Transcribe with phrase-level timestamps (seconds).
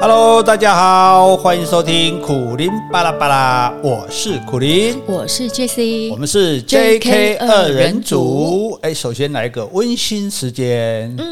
[0.00, 8.78] Hello，大家好，欢迎收听苦林巴拉巴拉，我是苦林，我是 Jessie，我们是 JK 二人组。
[8.80, 11.14] 哎，首先来一个温馨时间。
[11.18, 11.29] 嗯，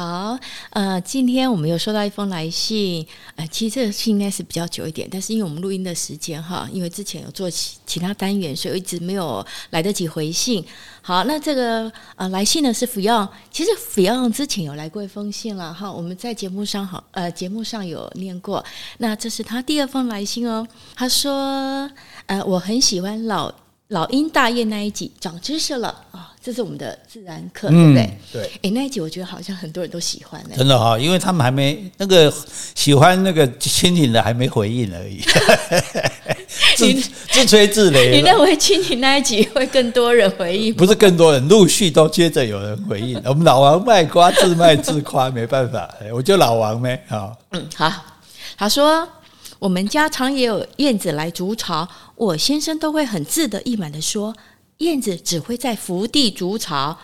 [0.00, 0.38] 好，
[0.70, 3.06] 呃，今天我们有收到一封来信，
[3.36, 10.64] 呃，其实这个信应该是比较久一点，但是因为我们录音的时间哈，因为之前有做其其他单元，所以一直没有来得及回信。
[11.02, 18.64] 好，那这个呃来信呢是 Fion，其实 Fion 之前有来过一封信了哈，我们在节目上好呃节目上有念过，
[18.96, 21.90] 那这是他第二封来信哦，他说
[22.24, 23.52] 呃我很喜欢老
[23.90, 26.18] 老鹰大雁那一集，长知识了啊。
[26.18, 28.48] 哦这是我们的自然课，嗯、对不对？
[28.48, 28.50] 对。
[28.62, 30.54] 哎，那一集我觉得好像很多人都喜欢呢。
[30.56, 32.32] 真的哈、哦，因为他们还没那个
[32.74, 35.20] 喜欢那个蜻蜓的还没回应而已。
[36.76, 36.94] 自
[37.30, 38.10] 自吹自擂。
[38.10, 40.72] 你认为蜻蜓那一集会更多人回应？
[40.74, 43.20] 不是更多人，陆续都接着有人回应。
[43.26, 47.04] 我们老王卖瓜，自卖自夸，没办法，我就老王呗。
[47.06, 47.36] 好。
[48.56, 49.06] 他说，
[49.58, 51.86] 我们家常也有燕子来筑巢，
[52.20, 54.36] 我先生都会很自得意满地说。
[54.78, 56.96] 燕子只会在福地筑巢，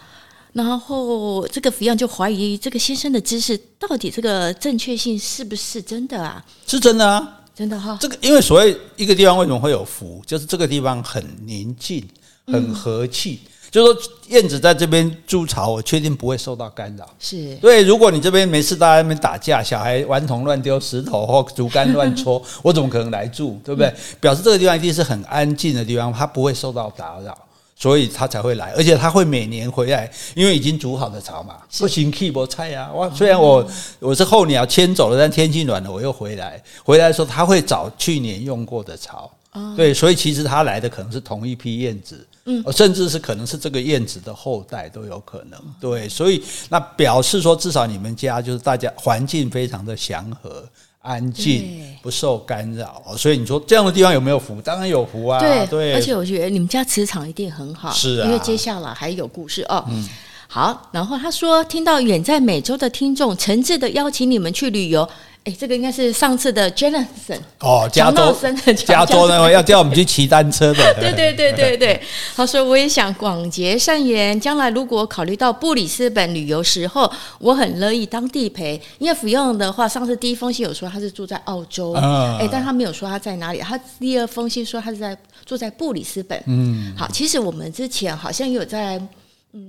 [0.54, 6.42] 然后这个 Fion 就怀疑这个先生的知识到底这个正确性是不是真的啊？
[6.66, 7.98] 是真的啊，真的哈、哦。
[8.00, 12.06] 这个因为所谓一个地方为什么会有福，就是这个地方很宁静、
[12.46, 13.40] 很和气。
[13.44, 17.08] 嗯、就是说燕子在这边筑巢，我确定不会受到干扰。
[17.18, 23.60] 是对，如果你这边没事，大家在那边打架，小孩顽童乱丢石头或竹竿乱戳， 我怎么可能来住？
[23.64, 23.88] 对不对？
[23.88, 27.36] 嗯、表示这个地方一定是很安静的地方，它不会受到打扰。
[27.78, 32.90] 所以他才会来，而且他会每年回来，因为已经煮好的巢嘛，不行，keep 不菜啊。
[32.94, 33.62] 哇，虽然我
[33.98, 36.58] 我是候鸟迁走了，但天气暖了，我又回来。
[36.82, 39.30] 回来的时候，他会找去年用过的巢。
[39.76, 45.60] 对，所以其实他来的可能是同一批燕子，嗯，甚至是可能是这个燕子的后代都有可能。
[45.78, 50.64] 对，所以那表示说，至少你们家就是大家环境非常的祥和。
[51.08, 54.60] 安静，不受干扰，所以你说这样的地方有没有福？
[54.60, 55.38] 当然有福啊！
[55.38, 59.84] 对，对，而且我觉得你们家磁场一定很好，是啊，因为接下来还有故事哦。
[59.88, 60.04] 嗯，
[60.48, 65.08] 好，然后他说听到远在美洲的听众诚挚的邀请你们去旅游。
[65.46, 68.36] 哎，这个应该是上次的 Jonathan 哦，加州，
[68.84, 70.94] 加州那位要叫我们去骑单车的。
[70.94, 72.02] 对对对对对，
[72.34, 77.08] 他说我也想广结善缘，将来如果考虑到布里斯本旅游时候，
[77.38, 78.80] 我很乐意当地陪。
[78.98, 83.60] 因为 Fion 的话，上次第一封信有说他是住在澳洲，哎、嗯，但他没有说他在哪里。
[83.60, 86.42] 他第二封信说他是在住在布里斯本。
[86.46, 89.00] 嗯，好，其实我们之前好像有在。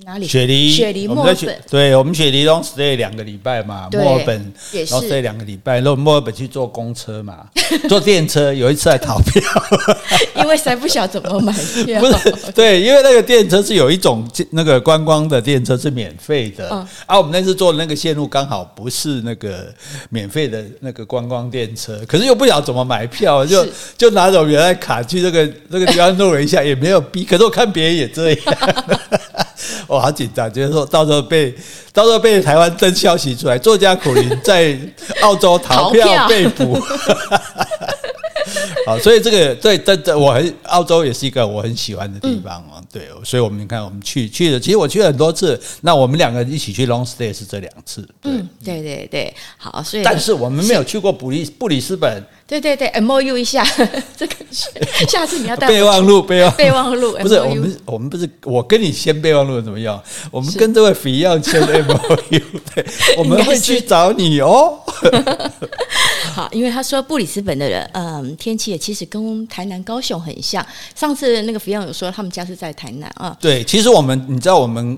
[0.04, 0.28] 哪里？
[0.28, 1.60] 雪梨，雪梨，墨尔本。
[1.70, 7.48] 对，我们雪梨 long stay 两个礼拜嘛，墨尔本 long stay 两个礼拜，然后墨尔本去坐公车嘛，
[7.88, 8.54] 坐电车。
[8.54, 9.42] 有一次还逃票，
[10.36, 11.54] 因为实在不晓得怎么买
[11.86, 12.02] 票。
[12.04, 19.74] 不是，对，因为那个电车是有一种那个观光的电车是免费的，嗯、啊，我们那次坐的那个线路刚好不是那个
[20.10, 23.66] 免费的那个观光电车，可是又不晓得怎么买票，就
[23.98, 27.24] 就拿着原来卡去这个这个地方弄了一下，也没有逼。
[27.24, 28.40] 可是我看别人也这样。
[29.88, 31.54] 我、哦、好紧张，就是说到时候被
[31.92, 34.78] 到时候被台湾真消息出来，作家苦苓 在
[35.22, 36.80] 澳洲逃票被捕。
[38.86, 42.76] 好，所以这个对对对，我很澳洲也是一个我很喜欢的地方哦。
[42.78, 45.60] 嗯、对，所以我们你看，我们去去了，其实我去了很多次。
[45.82, 48.02] 那我们两个一起去 long stay 是这两次。
[48.22, 52.24] 对嗯，对对对，好，所以但是我们没有去过布里布里斯本。
[52.48, 53.62] 对对对，M O U 一下，
[54.16, 54.36] 这个
[55.08, 60.02] 下次你要带 备忘录，备忘备忘录，不是我们我们不是我跟你签备忘录怎么样？
[60.32, 62.40] 我们跟这位 Fion 签 M O U，
[62.74, 62.86] 对，
[63.18, 64.80] 我们会去找你哦。
[66.34, 70.66] 好，因为他说布里斯本的人，嗯，天气也其实跟台南、高雄很像。
[70.96, 73.36] 上次那个 Fion 有说他们家是在台南啊。
[73.42, 74.98] 对，其实我们你知道我们。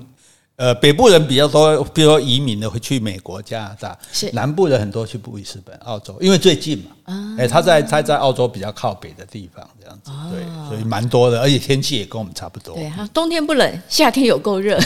[0.60, 6.90] 呃，北部人比较多，比如说移民的会去美国、加拿大；是南部人很多去布里斯本、澳洲，因为最近嘛。
[7.04, 12.74] 啊，哎，他在他在澳洲比较靠北的地方，这样子，啊、对，所以蛮多的，而且天气也跟我们差不多。
[12.74, 14.78] 对，他冬天不冷，夏天有够热。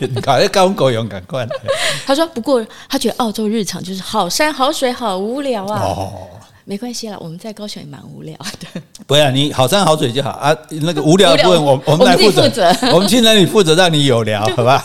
[0.00, 1.46] 你 搞那高狗勇敢快。
[2.04, 5.80] 他说，不过他觉得澳洲日常就是好山好水好无聊啊。
[5.84, 6.28] 哦。
[6.64, 8.80] 没关系啦，我们在高雄也蛮无聊的。
[9.06, 10.56] 不要，你好山好水就好啊。
[10.82, 12.42] 那个 无聊的部分，我我们来负责。
[12.94, 14.84] 我们去那里负责，让你有聊，好吧？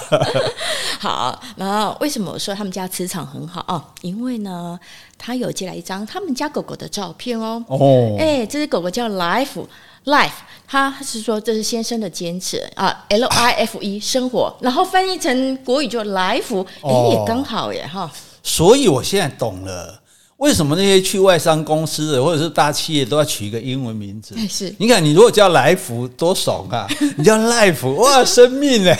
[1.00, 1.40] 好。
[1.56, 3.84] 然后为什么我说他们家磁场很好哦？
[4.02, 4.80] 因为呢，
[5.18, 7.64] 他有寄来一张他们家狗狗的照片哦。
[7.68, 8.16] 哦。
[8.20, 10.32] 哎，这只狗狗叫 Life，Life，
[10.68, 18.12] 他是说这是先生的坚持啊，L I F E 生活，然后翻译成国语就来福，哎，也刚好耶哈。
[18.42, 20.02] 所以我现在懂了。
[20.38, 24.36] 为什么那些去外商公司的或者是大企业都要取一个英文名字？
[24.48, 26.88] 是，你看你如果叫来福多爽啊！
[27.18, 28.96] 你叫 life，哇，生命哎，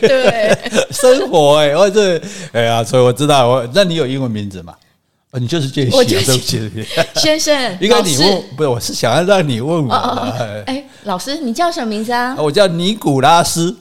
[0.00, 0.58] 对，
[0.92, 2.20] 生活哎，或者
[2.52, 4.74] 哎呀，所以我知道我，那你有英文名字吗？
[5.30, 6.86] 哦，你就是杰西，我就是对不起，
[7.16, 9.94] 先生， 应该你问，不是，我是想要让你问我。
[10.66, 12.34] 哎，老师，你叫什么名字啊？
[12.38, 13.76] 我叫尼古拉斯，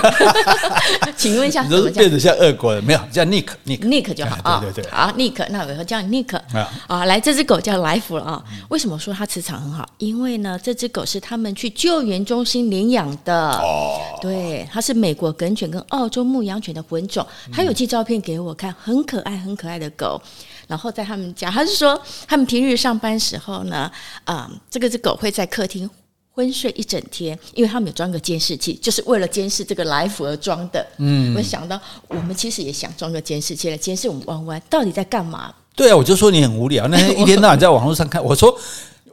[1.16, 3.80] 请问一下，你怎么叫都是变得像俄国人，没有叫 Nick，Nick。
[3.80, 4.60] Nick 就好啊。
[4.60, 7.04] 对对对，好，Nick，那我以后叫 Nick 啊啊。
[7.04, 8.42] 来，这只狗叫来福了啊。
[8.70, 9.86] 为什么说它磁场很好？
[9.98, 13.50] 因为呢，这只狗是他们去救援中心领养的。
[13.58, 17.26] 哦，对，它是美国梗犬跟澳洲牧羊犬的混种。
[17.52, 20.20] 他有寄照片给我看，很可爱，很可爱的狗。
[20.66, 23.90] 然后在他们家，他是说他们平日上班时候呢，
[24.24, 25.88] 啊、嗯，这个只狗会在客厅
[26.36, 30.86] 昏睡一整天，因为他们有装个监视器，就是为了监视这个来福而装的。
[30.98, 35.52] 嗯，我想到我们其实也想装个监视器来监视我们弯弯到底在干嘛。
[35.74, 38.54] 对啊，我就说你很无聊，那天 一天到晚在网络上看，我说。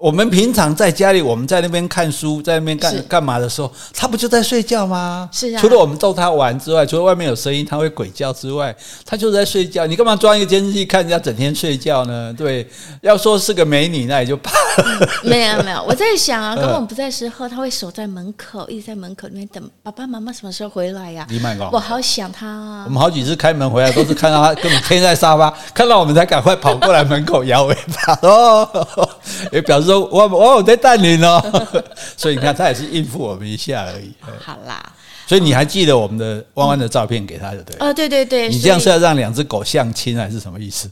[0.04, 5.30] 我们平常在家里，我们在那边看书，在那边干干嘛的时候，他不就在睡觉吗？
[5.32, 5.62] 是啊。
[5.62, 9.88] 除了我们逗他玩之外，除了外面有声音他会鬼叫之外，他就是在睡觉。
[9.88, 12.36] 你干嘛装一个监视器看人家整天睡觉呢？
[12.38, 12.68] 对，
[13.00, 15.10] 要说是个美女，那也就怕了。
[15.24, 21.26] 没有没有，我在想啊， 刚刚我们不在时候，他会守在门口，一直在门口那边等爸爸妈妈什么时候回来呀？
[21.72, 22.84] 我好想他啊。
[22.86, 29.10] 我们好几次开门回来，都是看到他根本贴在沙发，看到我们才赶快跑过来门口摇尾巴哦，
[29.54, 30.06] 也表示说。
[30.12, 31.42] 我我有在带你呢，
[32.18, 34.12] 所以你看他也是应付我们一下而已。
[34.44, 34.84] 好啦，
[35.28, 37.76] 所以你还记得我们的弯弯的照片给他的对？
[37.80, 40.90] 哦，对对对，你这样是要让两只狗相亲还是什么意思？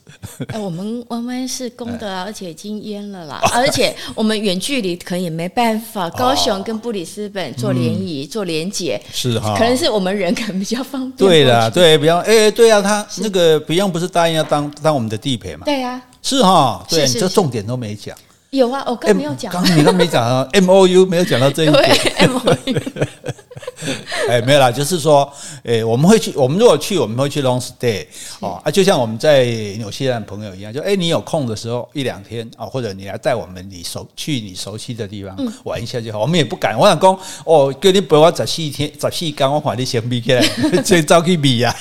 [0.47, 11.17] 哎，我们弯弯是公的啊， 而且已经阉了啦，而且我们远距离可能也没办法，高雄跟布里斯本做联谊做连结是哈，可能是我们人可能比较方便。
[11.17, 15.65] 对啦，对，比方哎，对啊，他那个比方不是答应要当当我们的地陪嘛？
[15.65, 18.15] 对呀，是哈，对，你这重点都没讲。
[18.51, 19.51] 有啊，我刚没有讲。
[19.51, 21.73] 刚你都没讲啊， M O U 没有讲到这一点。
[21.73, 22.79] 对， M O U。
[24.27, 25.31] 哎，没有啦，就是说，
[25.63, 28.05] 哎，我们会去，我们如果去，我们会去 long stay
[28.39, 29.45] 哦啊，就像我们在
[29.77, 36.19] 纽西兰朋友一样，就哎，你有空的时候一两天啊，或者你来带我们你熟去你熟悉的地方玩一下就好。
[36.19, 40.45] 我们也不敢，我想讲哦，叫你陪我十四天十四天，我还你先比起来，
[40.85, 41.73] 这早去比啊。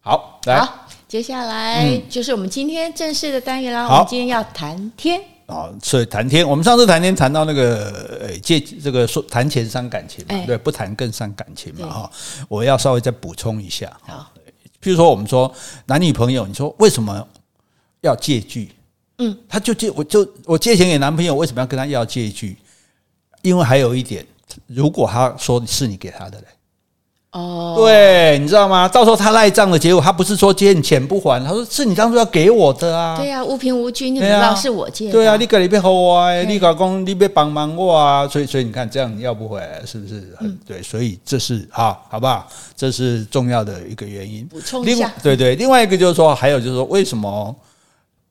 [0.00, 0.66] 好，来。
[1.08, 3.88] 接下来就是我们今天正式的单元啦。
[3.88, 6.46] 我们今天要谈天啊，所以谈天。
[6.46, 12.10] 我们上次谈天谈到那个呃，借这个说谈钱伤感情嘛，对，不谈更伤感情嘛哈。
[12.46, 13.90] 我要稍微再补充一下。
[14.02, 14.30] 好，
[14.82, 15.50] 譬如说我们说
[15.86, 17.26] 男女朋友，你说为什么
[18.02, 18.70] 要借据？
[19.16, 22.58] 嗯，他就借我就我借钱给男朋友，为什么要跟他要借据？
[23.40, 24.26] 因为还有一点，
[24.66, 26.46] 如果他说是你给他的嘞。
[27.32, 28.88] 哦，对，你知道吗？
[28.88, 33.18] 到时候他赖账的结果，他不是说借你钱不还，他说是你当初要给我的啊。
[33.18, 35.12] 对、啊，无凭无据，你不知道是我借的。
[35.12, 40.82] 对啊，你赶里边和我啊，你搞公你别帮忙我啊，所以所以你看这样要不回来是不是很、嗯、对？
[40.82, 42.48] 所以这是啊，好不好？
[42.74, 44.46] 这是重要的一个原因。
[44.46, 47.54] 补充一下，对对，另外一个就是说，还有就是说，为什么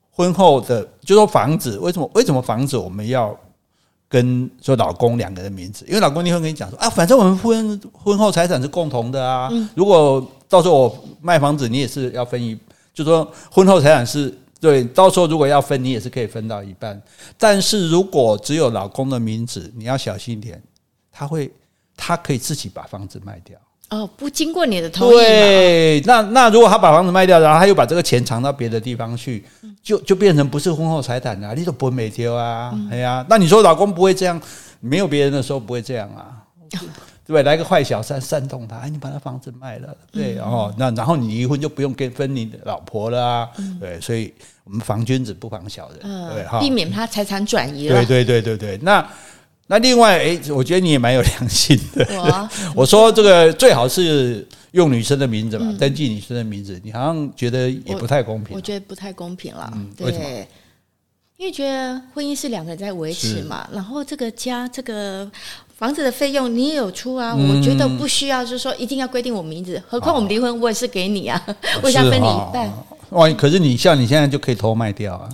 [0.09, 3.37] 婚后的，就是说房子，为什么为什么房子我们要？
[4.09, 9.49] 跟说老公两个人名字，因为老公你会跟你讲说啊，反正我们婚婚后财产是共同的啊。
[9.75, 12.57] 如果到时候我卖房子，你也是要分一，
[12.93, 17.01] 就说婚后财产是对，到时候如果要分，你也是可以分到一半。
[17.37, 20.61] 但是如果只有老公的名字，你要小心一点，
[21.11, 21.51] 他会
[21.95, 23.59] 他可以自己把房子卖掉。
[23.89, 25.11] 哦，不经过你的同意。
[25.11, 29.45] 对，那那如果他把房子卖掉，然后他又把这个钱藏到别的地方去，
[29.81, 34.41] 就就变成不是婚后财产了，你都不会没丢啊，哎呀、那你说老公不会这样，
[34.81, 36.77] 没有别人的时候不会这样啊， 对
[37.27, 37.43] 不对？
[37.43, 44.33] 来个坏小三煽动他，哎，你把他房子卖了，对，然后那然后你离婚就不用跟分你的老婆了啊，对，所以
[44.65, 47.95] 我们防君子不防小人，嗯、对哈，避免他财产转移了。
[48.03, 49.07] 对对对对对，那。
[49.69, 52.07] 那另外，哎，我觉得你也蛮有良心的。
[52.11, 52.49] 我，
[52.81, 56.79] 我说这个最好是用女生的名字嘛，登记女生的名字。
[56.83, 58.55] 你好像觉得也不太公平。
[58.55, 59.71] 我觉得不太公平了。
[59.97, 60.47] 对，
[61.35, 65.29] 因为觉得婚姻是两个人在维持嘛，然后这个家这个
[65.77, 67.35] 房子的费用你也有出啊。
[67.35, 69.83] 我觉得不需要，就是说一定要规定我名字。
[69.85, 71.45] 何况我们离婚，我也是给你啊，
[71.83, 72.71] 我想分你一半。
[73.09, 75.29] 哇，可是你像你现在就可以偷卖掉啊。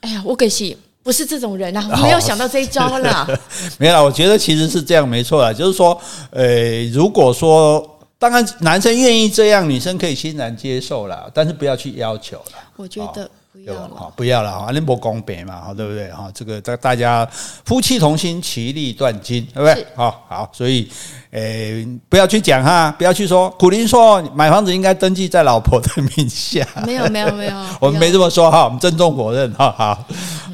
[0.00, 0.76] 哎呀，我可惜。
[1.06, 3.24] 不是这种人啊，我没有想到这一招啦。
[3.28, 3.38] 哦、
[3.78, 5.52] 没有啦，我觉得其实是这样，没错啦。
[5.52, 5.96] 就是说，
[6.30, 12.58] 呃，如果说，当然男生愿意这样，女生可以欣然接受啦，但是不要去要求啦。
[12.74, 13.30] 我觉得。
[13.52, 16.08] 不要了，不要了哈，那不公平嘛，哈，对不对？
[16.12, 17.26] 哈，这个大大家
[17.64, 19.84] 夫妻同心，其利断金，对不对？
[19.96, 20.88] 好好，所以，
[21.30, 23.48] 诶，不要去讲哈，不要去说。
[23.58, 29.74] 苦林说买房子应该登记在老婆的名下，没有，没有，没有， 我们没这么说哈，我们郑重否认哈。
[29.76, 30.04] 好，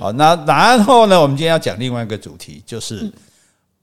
[0.02, 3.08] 好，那然后呢，我们今天要讲另外一个主题，就是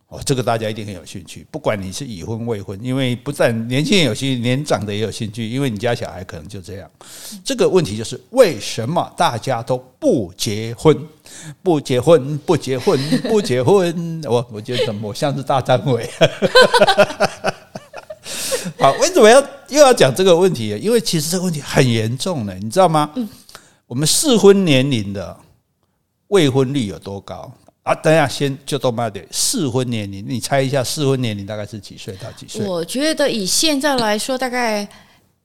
[0.09, 6.91] 哦，这个大家一定很有兴趣，不管你是已婚未婚，因为不但年轻人有兴趣，年长的也有兴趣，因为你家小孩可能就这样。
[7.41, 11.07] 这个问题就是为什么大家都不结婚？
[11.63, 12.99] 不结婚，不结婚，
[13.29, 14.21] 不结婚。
[14.25, 16.09] 我我觉得怎么我像是大张伟？
[18.77, 20.77] 好，为什么要又要讲这个问题？
[20.81, 23.09] 因为其实这个问题很严重的，你知道吗？
[23.87, 25.37] 我们适婚年龄的
[26.29, 27.51] 未婚率有多高？
[27.83, 29.25] 啊，等一下，先就多慢点。
[29.31, 32.65] 适婚年龄，你猜一下，适婚年龄大概是几岁到几岁？
[32.65, 34.87] 我觉得以现在来说，大概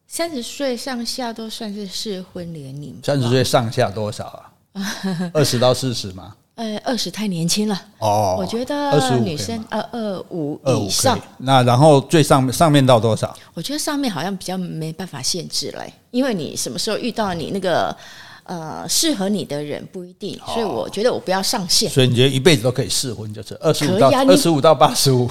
[0.07, 2.99] 三十岁上下都算是适婚年龄。
[3.03, 4.25] 三十岁上下多少
[4.73, 4.83] 啊？
[5.33, 6.35] 二十到四十吗？
[6.57, 7.81] 呃，二十太年轻了。
[7.99, 11.19] 哦，我觉得二十五女生二二五以上。
[11.39, 13.35] 那然后最上面上面到多少？
[13.55, 17.97] 我觉得上面好像比较没办法限制嘞，因为你什么时候遇到你那个。
[18.45, 21.91] 呃，适合你的人不一定，所以我觉得我不要上限。
[21.91, 25.31] 所以你觉得一辈子都可以试婚，就是二十五到二十五到八十五。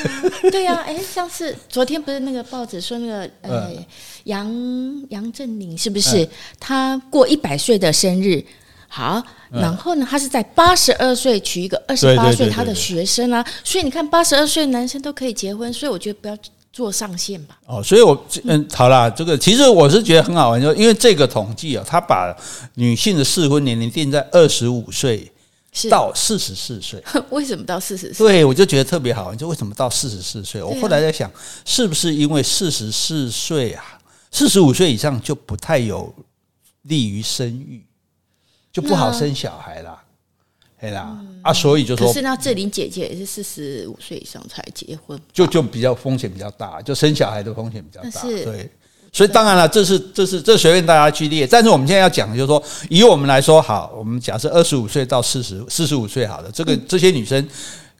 [0.50, 3.70] 对呀，哎，上次昨天不是那个报纸说那个呃
[4.24, 4.50] 杨
[5.10, 6.26] 杨振宁是不是
[6.58, 8.42] 他过一百岁的生日？
[8.88, 16.38] 好，然后呢，他是在八十二岁娶一个二十八岁他的学生啊，所以你看八十二岁的男生都可以结婚，所以我觉得不要。
[16.74, 17.56] 做上限吧。
[17.66, 22.36] 哦，所以我嗯，好啦，这个其实我是觉得很好玩，就因为这个统计啊，他把
[22.74, 25.30] 女性的适婚年龄定在二十五岁
[25.88, 27.00] 到四十四岁。
[27.30, 28.26] 为什么到四十岁？
[28.26, 30.60] 对，我就觉得特别好玩，就为什么到四十四岁？
[30.60, 31.30] 我后来在想，
[31.64, 33.96] 是不是因为四十四岁啊，
[34.32, 36.12] 四十五岁以上就不太有
[36.82, 37.86] 利于生育，
[38.72, 40.03] 就不好生小孩啦。
[40.84, 48.20] 对啦，啊，所以就说，可是那志玲姐姐也是四十五岁以上才结婚，就就比较风险比较大，就生小孩的风险比较大。
[48.22, 48.68] 对，
[49.10, 51.46] 所以当然了，这是这是这随便大家去列。
[51.46, 57.48] 但是我们现在要讲的就是说，以我们来说，好，我们假设二十五岁到四十四十五岁，好的，这个这些女生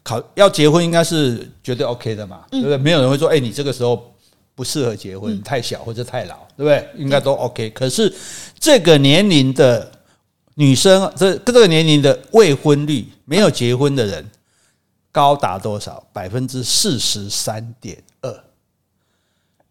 [0.02, 2.76] 考要结婚，应该是绝对 OK 的嘛，对不对？
[2.76, 4.14] 没有人会说，哎，你这个时候
[4.54, 6.86] 不适合结婚，太小或者太老，对不对？
[6.98, 7.70] 应该都 OK。
[7.70, 8.12] 可是
[8.60, 9.90] 这个年龄的。
[10.54, 14.24] 女生这这个年龄的未婚率，没有结婚的人
[15.10, 16.04] 高达多少？
[16.12, 18.02] 百分之四十三点。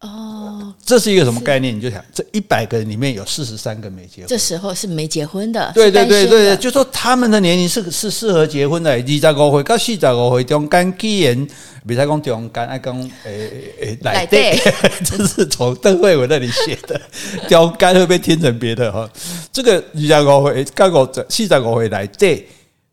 [0.00, 1.74] 哦，这是一个什么概念？
[1.74, 4.28] 你就想，这一百个人里面有四十三个没结婚。
[4.28, 5.72] 这时候是没结婚的。
[5.74, 8.90] 对对对对对，就说他们的年龄是是适合结婚的。
[8.90, 11.46] 二十五岁到四十五岁中间，既然
[11.86, 14.58] 比赛讲中间，爱讲诶诶来对，
[15.02, 17.00] 这是从邓惠文那里写的，
[17.48, 19.08] 中间会被听成别的哈。
[19.50, 22.46] 这个二十五岁到五十四十五岁来对，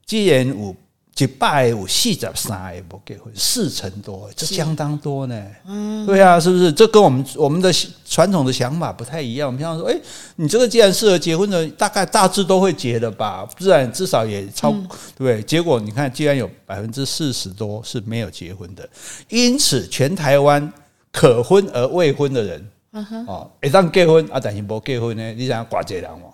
[0.05, 0.73] 既然有。
[1.17, 5.45] 一百有四十三个不结婚，四成多，这相当多呢。
[5.67, 6.71] 嗯，对啊，是不是？
[6.73, 7.71] 这跟我们我们的
[8.05, 9.45] 传统的想法不太一样。
[9.47, 9.95] 我们想说，哎，
[10.37, 13.45] 你这个既然适合结婚的，大概大致都会结的吧？
[13.55, 14.79] 不然至少也超，对
[15.17, 15.43] 不对？
[15.43, 18.89] 结果你看，既然有百分之四十多是没有结婚的，
[19.29, 20.73] 因此全台湾
[21.11, 25.33] 可婚而未婚的人，嗯哼，哦，一旦结婚啊，但是不结婚呢？
[25.33, 26.29] 你想要寡几人吗？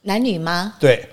[0.00, 0.72] 男女吗？
[0.80, 1.06] 对。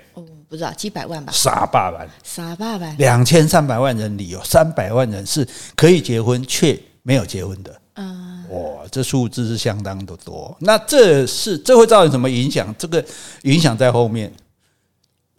[0.48, 1.30] 不知道几百万吧？
[1.32, 7.80] 傻爸爸，傻爸爸，两千三百万人里有三百万人是可以结婚却没有结婚的。
[7.94, 10.56] 嗯，哇，这数字是相当的多。
[10.60, 12.74] 那这是这会造成什么影响？
[12.78, 13.04] 这个
[13.42, 14.32] 影响在后面。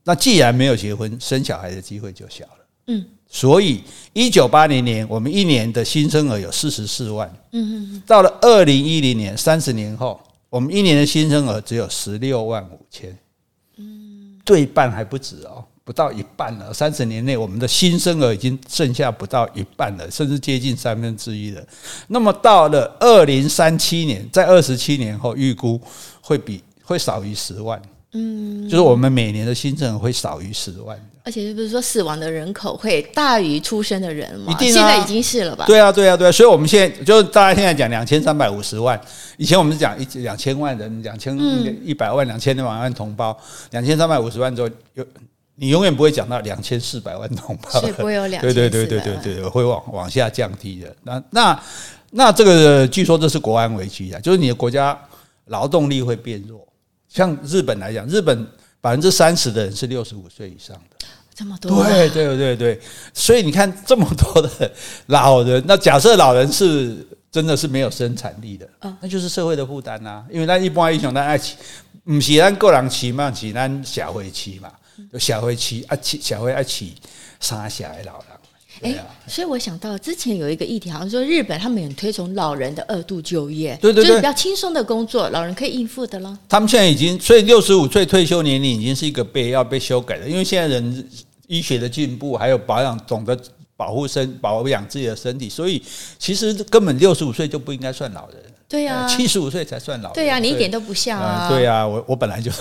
[0.03, 2.65] 那既然没有结婚，生小孩的机会就小了。
[2.87, 7.31] 嗯，所以一九八零年我们一年的新生儿有四十四万。
[7.51, 13.17] 嗯嗯，到了二零一零年，三十年后，我们一年的新生儿只有十六万五千。
[14.49, 16.73] 对半还不止哦，不到一半了。
[16.73, 21.63] 三十年内，我们的新生儿已经剩下不到一半了，甚至接近三分之一了。
[22.07, 25.79] 那么到了二零三七年，在二十七年后，预估
[26.19, 27.79] 会比会少于十万。
[28.13, 30.99] 嗯，就是我们每年的新生儿会少于十万。
[31.29, 34.51] 而且是不是说死亡的人口会大于出生的人吗？
[34.51, 35.63] 一定啊，现在已经是了吧？
[35.67, 36.31] 对啊，对啊，对啊。
[36.31, 38.99] 所以我们现在就大家现在讲两千三百五十万，
[39.37, 41.37] 以前我们是讲一两千万人，两千
[41.85, 43.37] 一百万、两千两百万同胞，
[43.69, 45.05] 两千三百五十万之后，有
[45.53, 50.95] 你永远不会讲到两千四百万同胞，所以不会有两对对对对对对，会往往下降低的。
[51.03, 51.63] 那那
[52.09, 54.99] 那这个据说这是国安危机啊，就是你的国家
[55.45, 56.67] 劳动力会变弱。
[57.07, 58.47] 像日本来讲，日本
[58.81, 61.05] 百分之三十的人是六十五岁以上的。
[61.39, 62.81] 这么多，对对对对，
[63.13, 64.69] 所以你看这么多的
[65.05, 66.97] 老人，那假设老人是
[67.31, 68.67] 真的是没有生产力的，
[68.99, 70.25] 那就是社会的负担呐。
[70.29, 71.55] 因为那一般英雄，咱爱起，
[72.03, 74.69] 不是咱个人起嘛，是咱社会起嘛，
[75.17, 76.93] 社会起啊起，社会爱起
[77.39, 78.25] 三下的老人。
[78.81, 78.95] 哎，
[79.27, 86.37] 所以我想到之前有一个议题，好像说日本他们很推崇老人的二度就业，对对对，就是比较轻松的工作，老人可以应付的了。
[86.47, 91.09] 他们现在已经，所以六十五岁退休年龄已经是一个被要被修改的，因为现在人。
[91.49, 93.37] 医学的进步，还有保养，懂得
[93.75, 95.81] 保护身保养自己的身体，所以
[96.19, 98.37] 其实根本六十五岁就不应该算老人。
[98.69, 100.13] 对呀，七十五岁才算老人。
[100.13, 101.49] 对呀，你一点都不像啊。
[101.49, 102.51] 对呀，我我本来就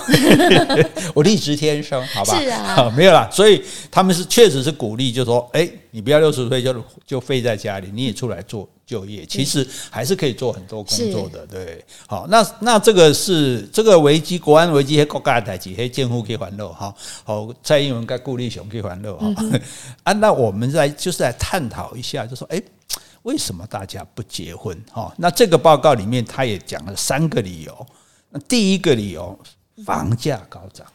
[1.14, 2.40] 我立直天生，好吧？
[2.40, 3.28] 是啊， 没有啦。
[3.30, 6.74] 所以他们是确实是鼓励，就说，哎，你不要六十五岁就
[7.06, 11.46] 就废在家里，你也出来做就业，其实还是可以做很多工作的。
[11.46, 16.94] 对，好，那那这个是这个危机，国安危机，国家的代志，嘿，政府可以还乐哈。
[17.22, 19.26] 好，蔡英文跟顾立雄可以还乐哈。
[20.04, 22.58] 啊，那我们来就是来探讨一下，就说，哎。
[23.22, 24.76] 为什么大家不结婚？
[24.90, 27.86] 哈，那这个报告里面他也讲了三个理由。
[28.30, 29.38] 那第一个理由，
[29.84, 30.86] 房价高涨。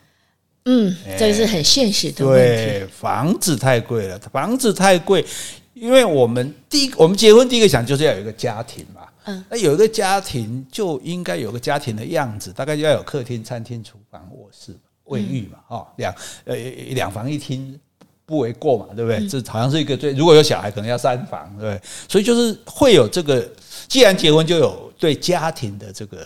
[0.65, 2.63] 嗯，这个是很现实的问题。
[2.63, 5.25] 对，房子太贵了，房子太贵，
[5.73, 9.01] 因为我们第一个，我们结婚第一个想就是要有一个家庭嘛。
[9.25, 14.75] 嗯，那有一个家庭就应该有个家庭的样子，大概要有客厅、餐厅、厨房、卧室、
[15.05, 15.59] 卫浴嘛。
[15.67, 16.15] 哈，两
[16.45, 17.79] 呃两房一厅。
[18.25, 19.19] 不为过嘛，对不对？
[19.19, 21.81] 嗯、这好像是一个最，如果有小孩，可能要三房，对不对？
[22.07, 23.47] 所以就是会有这个，
[23.87, 26.25] 既然结婚就有对家庭的这个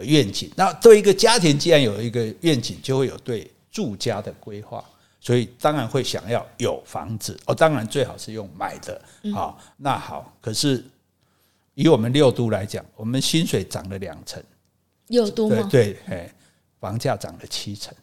[0.00, 4.84] 愿景，那对一个家庭，既然有一个愿景，就会有对住家的规划，
[5.20, 7.54] 所以当然会想要有房子哦。
[7.54, 9.00] 当然最好是用买的，
[9.32, 10.30] 好，那好。
[10.40, 10.84] 可是
[11.74, 14.42] 以我们六都来讲，我们薪水涨了两成，
[15.08, 15.66] 六都吗？
[15.70, 16.30] 对，哎，
[16.78, 17.94] 房价涨了七成。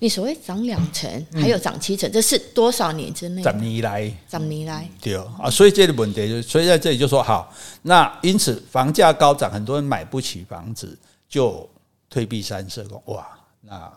[0.00, 3.42] 你所谓涨两成，还有涨七成，这是多少年之内？
[3.42, 7.52] 十年来，十年来，对啊，所以这个问题就，所以在这里就说好，
[7.82, 10.96] 那因此房价高涨，很多人买不起房子，
[11.28, 11.68] 就
[12.08, 13.26] 退避三舍，哇，
[13.60, 13.92] 那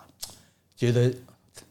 [0.76, 1.14] 觉得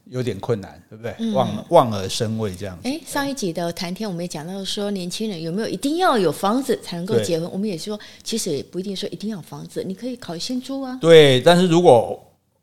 [0.05, 1.33] 有点困难，对不对？
[1.33, 2.87] 望望而生畏这样子。
[2.87, 7.51] 哎，上一集的谈天，我们也讲到说，年轻人有没有一定要有房子才能够结婚？
[7.51, 10.97] 我们也说，其实也不一定说一定要房子，你可以考虑先租啊。
[11.01, 12.17] 对，但是如果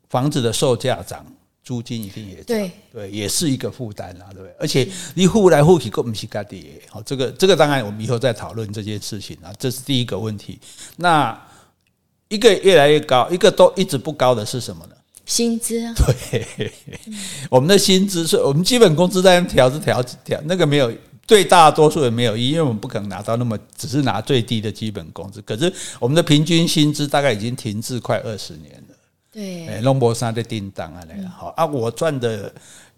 [0.09, 1.23] 房子的售价涨。
[1.69, 4.55] 租金一定也对对，也是一个负担啦，对不对？
[4.57, 6.81] 而且你付来付去，更不是家的。
[6.89, 10.59] 好，这个这个当然我们以后再讨论这件事情啊，这是第一个问题。
[10.95, 11.39] 那
[12.27, 14.95] 一个越来越高，一个都一直不高的是什么呢？
[15.27, 15.93] 薪资啊。
[16.31, 16.71] 对，
[17.51, 20.91] 我们的薪资是我们基本工资在调是调调，那个没有
[21.27, 25.39] 对大多数人没有意义，因为我们不可能拿到那么只是拿最低的基本工资。
[25.43, 28.88] 可是我们的平均薪资大概已经停滞快二十年了。
[29.31, 32.51] 对，哎，龙博山的叮当啊，那个好啊，我赚的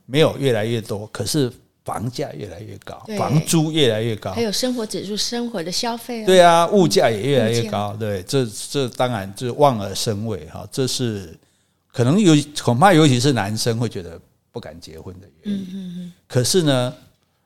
[0.05, 1.51] 没有越来越多，可是
[1.83, 11.37] 房价越来越高，房租越来越高，还有生活指数、生活的消费，对啊，物价也越来越高，对，这这当然就望而生畏哈，这是
[11.91, 14.19] 可能有恐怕尤其是男生会觉得
[14.51, 16.93] 不敢结婚的原因，嗯嗯，可是呢，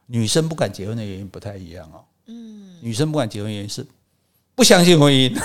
[0.06, 3.86] 女生不敢结婚的原因不太一样哦，嗯，女生不敢结婚原因是
[4.54, 5.36] 不相信婚姻。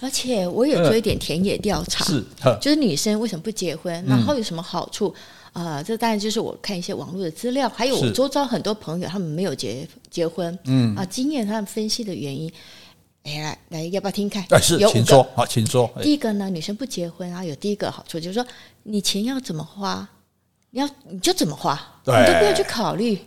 [0.00, 2.24] 而且我有做一点田野调查，是，
[2.60, 5.14] 就是女生为什么不结婚，然后有什么好处？
[5.52, 12.52] 啊，这当然就是我看一些网络的资料，还有我周遭很多朋友他们没有结结婚，嗯啊，经验他们分析的原因，
[13.24, 14.44] 哎，来来，要不要听看？
[14.50, 15.90] 哎，是，请说，好，请说。
[16.00, 18.46] 第一个呢，女生不结婚啊，有第一个好处就是说，
[18.84, 20.06] 你钱要怎么花，
[20.70, 23.18] 你要你就怎么花，你都不要去考虑。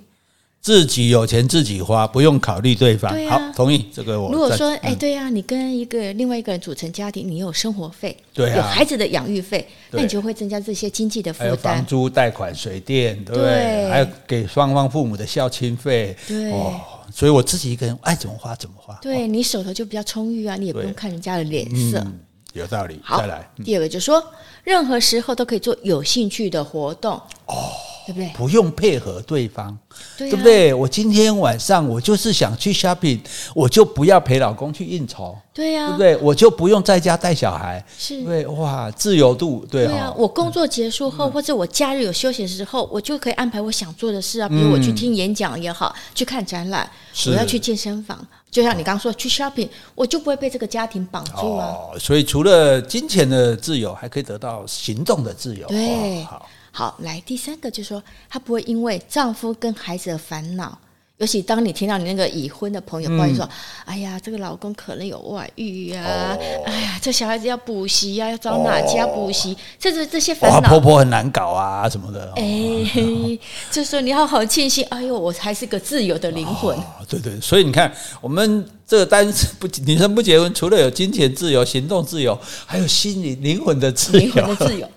[0.61, 3.11] 自己有钱自己花，不用考虑对方。
[3.27, 4.31] 好，同意这个我。
[4.31, 11.47] 如果说，哎，对呀，你跟一个另外一个人组成家庭，你有生活费，对，有孩子的养育费，那你就会增加这些经济的负担。
[11.47, 13.89] 还有房租、贷款、水电，对不对？
[13.89, 16.51] 还有给双方父母的孝亲费，对。
[16.51, 16.79] 哦，
[17.11, 18.93] 所以我自己一个人爱怎么花怎么花。
[19.01, 22.05] 对，你手头就比较充裕啊，你也不用看人家的脸色。
[22.53, 22.99] 有道理。
[23.09, 24.23] 再来，第二个就是说，
[24.63, 27.13] 任何时候都可以做有兴趣的活动。
[27.47, 27.71] 哦。
[28.05, 28.29] 对不对？
[28.35, 29.77] 不用配合对方，
[30.17, 30.73] 对，啊、对不对？
[30.73, 33.19] 我今天晚上我就是想去 shopping，
[33.53, 36.17] 我就不要陪老公去应酬，对呀、啊，对不对？
[36.17, 40.13] 我就不用在家带小孩，是，对，哇，自由度，对，对啊。
[40.17, 46.89] 我工作结束后，嗯、或者我假日有休息的时候，我就可以安排我想做的事啊，比如我去听演讲也好，嗯、去看展览，
[47.27, 51.67] 我要去健身房，就像你刚刚说去 shopping，我就不会被这个家庭绑住啊。
[51.67, 56.49] 哦，所以除了金钱的自由，还可以得到行动的自由，对，好。
[56.71, 60.77] 好，来第三个就是说，她不会因为丈夫跟孩子的烦恼，
[61.17, 63.49] 尤其当你听到你那个已婚的朋友抱怨说：“嗯、
[63.85, 72.33] 哎呀，这个老公可能有外遇啊，哦、哎呀，这小孩子要补习呀，要找哪家补习？”这这这些烦恼，婆婆很难搞啊，什么的。
[72.37, 73.37] 哎，
[73.69, 76.75] 就说你要好庆幸，哎呦，我还是个自由的灵魂。
[76.77, 84.19] 哦、对对，所以你看，我们这个单不女生不结婚，除了有金钱自由、行动自由，还有心理灵魂的自由。
[84.19, 84.89] 灵魂的自由。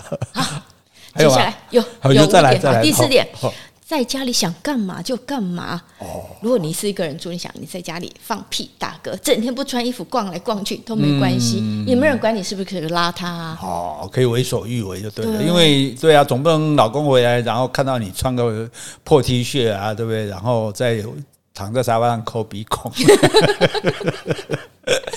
[1.16, 3.26] 接下来有有五点，第四点，
[3.86, 5.80] 在家里想干嘛就干嘛。
[5.98, 13.58] 哦，如果你是一个人住，你想你在家里放屁大哥，整天不穿衣服逛来逛去都没关系，嗯、也没人管你是不是可以邋遢啊。
[13.62, 18.68] 哦，可以为所欲为就对了，对，因为对啊，总不能老公回来然后看到你穿个
[19.04, 20.26] 破 T 恤啊，对不对？
[20.26, 21.04] 然后再
[21.52, 22.90] 躺在沙发上抠鼻孔。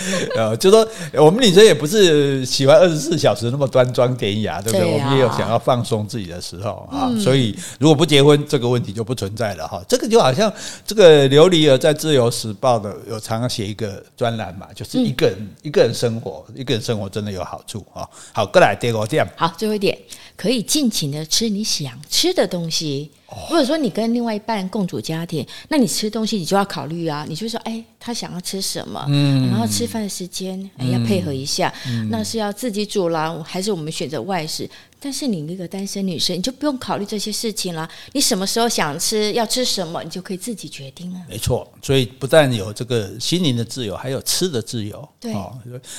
[0.35, 4.87] 呃，就说我们女生也不是喜欢二十四小时那么端庄典雅，对不对？
[4.87, 7.11] 对啊、我们也有想要放松自己的时候啊。
[7.19, 9.81] 所以如果不结婚，这个问题就不存在了哈。
[9.87, 10.51] 这个就好像
[10.85, 18.07] 这个琉璃儿在《自由时报》的有常常写一个专栏嘛，就是一个人、嗯、一个人生活，一个人生活真的有好处啊。
[18.31, 19.97] 好，过来第二点，好，最后一点，
[20.35, 23.11] 可以尽情的吃你想吃的东西。
[23.27, 34.69] 或者说你跟另外一半共组家庭，那你吃东西你就要考虑啊，你就说，哎，他想要吃什么，嗯，然后吃饭的时间，哎，要配合一下，嗯，那是要自己煮啦，还是我们选择外食？
[34.99, 41.19] 但是你一个单身女生，你就不用考虑这些事情了，你什么时候想吃，要吃什么，你就可以自己决定了。
[41.29, 45.35] 没错，所以不但有这个心灵的自由，还有吃的自由，对，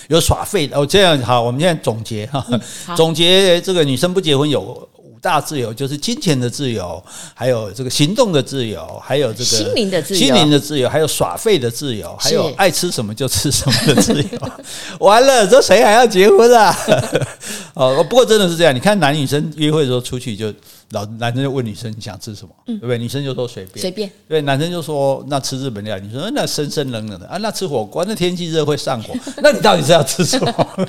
[0.08, 0.84] 有耍废哦。
[0.84, 2.60] 这样好，我们现在总结哈，嗯，
[2.96, 4.88] 总结这个女生不结婚有。
[5.20, 7.02] 大自由就是金钱的自由，
[7.34, 14.28] 还有这个行动的自由，还有这个心灵的自由，心灵的自由，还有耍废的自由，还有爱吃什么就吃什么的自由。
[15.00, 16.76] 完了，这谁还要结婚啊？
[17.74, 18.74] 哦，不过真的是这样。
[18.74, 20.52] 你看男女生约会的时候出去，就
[20.90, 22.98] 老男生就问女生你想吃什么，嗯、对不对？
[22.98, 24.10] 女生就说随便随便。
[24.28, 30.88] 对，男生就说那吃日本料理，你说那生生冷冷的啊，那吃火锅，那天气热会上火， 那你到底是要吃什么？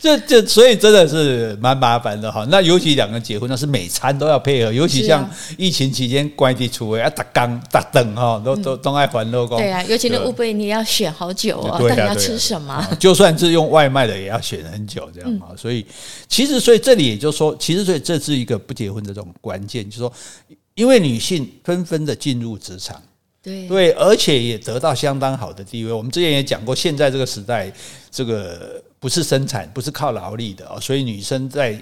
[0.00, 2.44] 这这，所以真的是蛮麻烦的哈。
[2.50, 4.72] 那尤其两个人结婚，那是每餐都要配合。
[4.72, 9.46] 尤其像疫情期间关地出位啊，打缸打灯哈，都都都爱欢乐。
[9.46, 12.86] 对啊，尤其那乌贝你要选好久啊，到底要吃什么？
[12.98, 15.54] 就算是用外卖的，也要选很久这样啊。
[15.56, 15.86] 所以
[16.28, 20.12] 其实，所以这里也就是说，其实所以这是一个不结婚这种关键，就是说，
[20.74, 23.02] 因为女性纷纷的进入职场。
[23.42, 25.92] 对对，而且也得到相当好的地位。
[25.92, 27.72] 我们之前也讲过，现在这个时代，
[28.08, 31.76] 这个不是生产，不是靠劳力的啊，所以女生在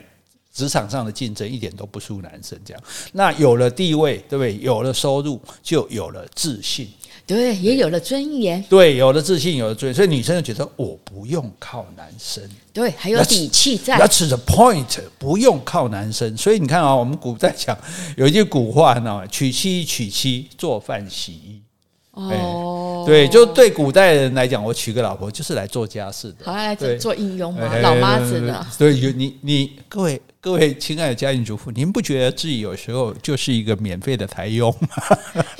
[0.50, 2.58] 职场上的竞争一点都不输男生。
[2.64, 4.58] 这样，那有了地位，对不对？
[4.58, 6.88] 有了收入，就有了自信。
[7.34, 8.60] 对，也有了尊严。
[8.68, 12.42] 对，有了自信，有了尊严，所以女生就觉得我不用靠男生。
[12.72, 13.96] 对，还有底气在。
[13.96, 16.36] That's the point，不用靠男生。
[16.36, 17.78] 所以你看啊，我们古代讲
[18.16, 19.26] 有一句古话，你知道吗？
[19.28, 21.62] 娶妻娶妻，做饭洗衣。
[22.10, 28.66] 哦，对，就对古代人来讲，我娶个老婆就是来做家事的，好来做做应用嘛，老妈子的。
[28.76, 30.20] 对，有你你各位。
[30.42, 34.88] 各位亲爱的家庭主妇，您不觉得自己有时候就是一个免费的台佣吗？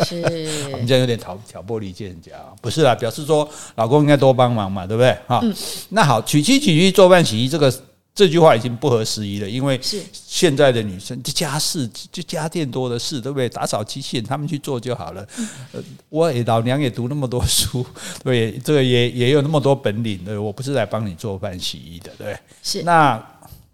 [0.07, 0.23] 是，
[0.73, 5.15] 我们这样有点挑挑拨离间人家，不是啦，表示说老公应该多帮忙嘛，对不对？
[5.27, 5.55] 哈、嗯，
[5.91, 7.71] 那好，娶妻娶妻做饭洗衣，这个
[8.15, 13.51] 这句话已经不合时宜了，因为现在的女生就家事就家电多的事，对不对？
[13.51, 15.29] 打扫机器人他们去做就好了。
[15.73, 17.85] 呃，我也老娘也读那么多书，
[18.25, 23.23] 对，这个也也有那么多本领，对，我不是来帮你做饭洗衣的，对，是那。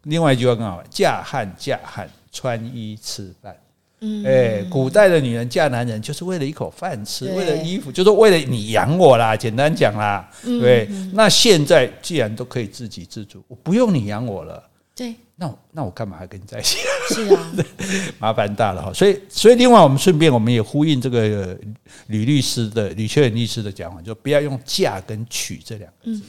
[0.06, 3.56] 另外一句话更好，嫁汉嫁汉，穿衣吃饭。
[4.00, 9.34] 嗯，哎，古代的女人嫁男人就是为了一口饭吃，为了衣服，就是为了你养我啦。
[9.36, 10.86] 简单讲啦，对。
[11.12, 14.62] 那现在既然都可以自给自足，我不用你养我了。
[14.94, 16.78] 对，那我那我干嘛还跟你在一起？
[17.08, 17.52] 是啊，
[18.18, 18.92] 麻烦大了哈。
[18.92, 21.58] 所以，所以另外我们顺便我们也呼应这个
[22.08, 26.22] 吕律师的吕秋远律师的讲法，就不要用嫁跟娶这两个字。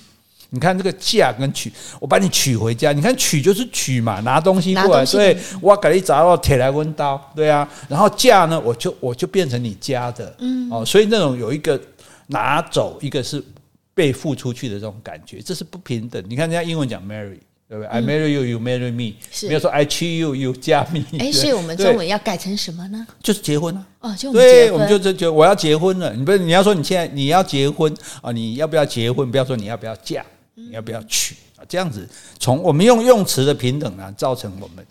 [0.49, 2.93] 你看这个嫁跟娶，我把你娶回家。
[2.93, 7.67] 你看娶就是娶嘛，拿东西过来，所以我给你砸到铁来温刀，对啊。
[7.89, 11.79] 然后嫁呢，我就我就变成你家的，嗯，哦，所以那种有一个
[12.27, 13.43] 拿走，一个是
[13.93, 16.23] 被付出去的这种感觉，这是不平等。
[16.29, 19.15] 你看人家英文讲 marry，对不对？I marry you, you marry me，
[19.49, 21.03] 没有说 I choose you, you 加 me。
[21.19, 23.05] 哎，所以我们中文要改成什么呢？
[23.21, 23.85] 就是结婚啊。
[23.99, 26.13] 哦，就对，我们就就就我要结婚了。
[26.13, 28.31] 你不是你要说你现在你要结婚啊？
[28.31, 29.29] 你要不要结婚？
[29.29, 30.23] 不要说你要不要嫁。
[30.57, 31.61] 你要不要娶啊？
[31.69, 32.07] 这样子，
[32.39, 34.85] 从我们用用词的平等呢，造成我们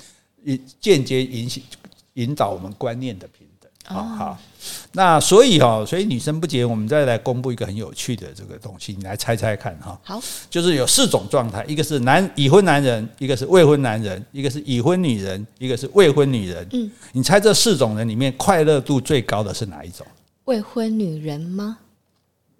[0.44, 1.64] 一间接引起
[2.14, 3.68] 引导我们观念的平等。
[3.88, 4.38] 好好，
[4.92, 10.00] 那所以哈，所以女生不结，我们再来公布一个很有趣的这个东西，你来猜猜看哈。
[10.02, 16.66] 好，就是有四种状态，一个是男已婚男人，一个是未婚男人，一个是已婚女人，一个是未婚女人。
[16.72, 20.06] 嗯，你猜这四种人里面快乐度最高的是哪一种？
[20.46, 21.78] 未婚女人吗？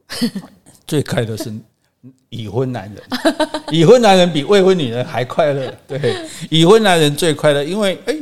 [0.86, 1.52] 最快乐是。
[2.28, 3.02] 已婚男人，
[3.70, 5.72] 已婚男人比未婚女人还快乐。
[5.86, 6.16] 对，
[6.50, 8.14] 已婚男人最快乐，因为哎，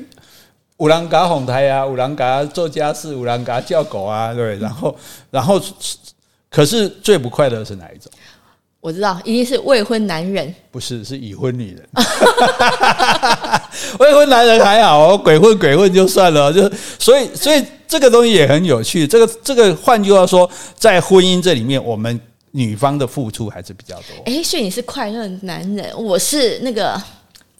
[0.78, 4.58] 有人给他哄抬啊，有人给他做家事，有人给他叫狗啊，对。
[4.58, 4.96] 然后，
[5.30, 5.60] 然后，
[6.50, 8.10] 可是最不快乐是哪一种？
[8.80, 10.54] 我知道，一定是未婚男人。
[10.70, 11.88] 不是，是已婚女人。
[13.98, 19.06] 未婚男人还好哦，鬼混鬼混就算了，就所以所以这个东西也很有趣。
[19.06, 22.20] 这个这个换句话说，在婚姻这里面，我们
[22.54, 24.22] 女方的付出还是比较多。
[24.26, 27.00] 哎，所以你是快乐男人，我是那个。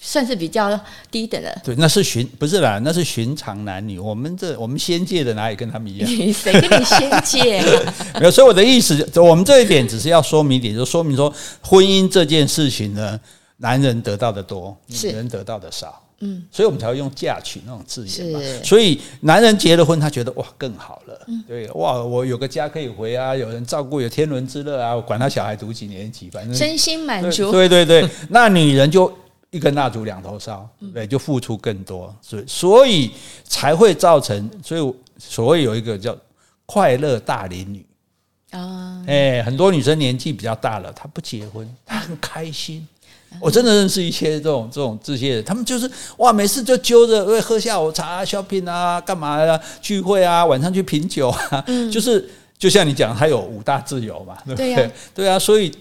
[0.07, 0.79] 算是比较
[1.11, 3.99] 低等的，对，那是寻不是啦，那是寻常男女。
[3.99, 6.07] 我们这我们仙界的哪里跟他们一样？
[6.31, 7.95] 谁跟你仙界啊？
[8.21, 13.19] 没有，所以我的意思，我们这一点只是要说明一点，就说明说婚姻这件事情呢，
[13.57, 15.99] 男人得到的多，女人得到的少。
[16.25, 18.41] 嗯，所以我们才会用嫁娶那种字眼嘛。
[18.65, 27.53] 所以男人结了婚，他觉得哇更好了，对哇，我有个家可以回啊，有人照顾，有天伦之乐啊，我管他小孩读几年级，反正身心满足。
[27.53, 29.13] 对对对，那女人就。
[29.51, 33.13] 一根蜡烛两头烧，对，就付出更多，所以所以
[33.45, 36.17] 才会造成，所以所谓有一个叫
[36.67, 37.87] 快乐大龄女
[38.51, 42.85] 啊，哎，很多女生年纪比较大了，她不结婚，她很开心。
[43.41, 49.61] 我真的认识一些这种这种这些人，他们就是哇，每次就揪着会喝下午茶、shopping 啊，干嘛呀？
[49.81, 54.91] 聚会啊，晚上去品酒啊，就是就像你讲，他有五大自由嘛，对不对？
[55.15, 55.73] 对 啊，所以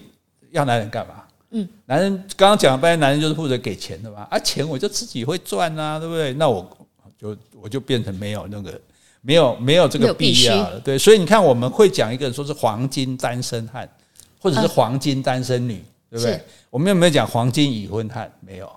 [0.50, 1.14] 要男人干嘛？
[1.50, 6.32] 嗯，男人刚刚讲了半天，男人就是负责给钱的嘛，啊，钱我就自己会赚啊，对不对？
[6.34, 6.68] 那我
[7.20, 8.80] 就我就变成没有那个
[9.22, 10.98] 没有没有这个必要了，对。
[10.98, 13.88] 所以你看，我们会讲一个人说是黄金单身汉，
[14.40, 15.82] 或者是黄金单身女，
[16.14, 16.40] 对不对？
[16.70, 18.30] 我们有没有讲黄金已婚汉？
[18.40, 18.70] 没有。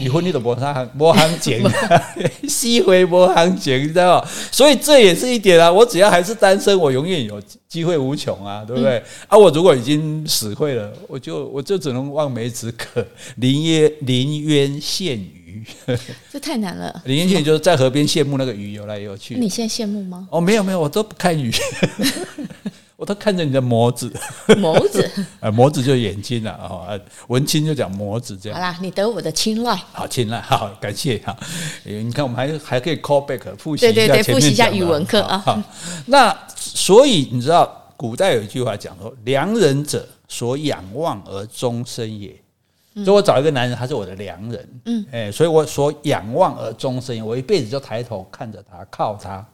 [0.00, 1.62] 已婚你都无啥无行情，
[2.48, 4.28] 死活无行情，你知道吗？
[4.50, 5.70] 所以这也是一点啊。
[5.70, 8.98] 我只要还是单身，我永远有机会无穷啊，对不对？
[8.98, 15.62] 嗯、啊，我如果已经死会了，我就我就只能望梅止渴，临渊临渊羡鱼。
[16.32, 17.02] 这太难了。
[17.04, 19.34] 临渊羡鱼就是在河边羡慕那个鱼游来游去。
[19.34, 20.26] 你现在羡慕吗？
[20.30, 21.52] 哦，没有没有，我都不看鱼。
[23.04, 24.10] 我都看着你的眸子，
[24.46, 26.98] 眸子，呃， 眸子就是眼睛了啊。
[27.28, 28.58] 文青就讲眸子这样。
[28.58, 31.36] 好啦，你得我的青睐，好青睐，好感谢哈。
[31.84, 35.36] 你看，我们还还可以 call back 复习一下，对对对，复习一下语文课啊。
[35.36, 35.62] 好，
[36.06, 42.34] 那所以你知道，古代有一句话讲说：“良人者，所仰望而终身也。”
[43.04, 44.80] 所以，我找一个男人，他是我的良人。
[44.86, 49.46] 嗯，哎，所以我所仰望而终身也，我一辈子就抬头看着他，靠他。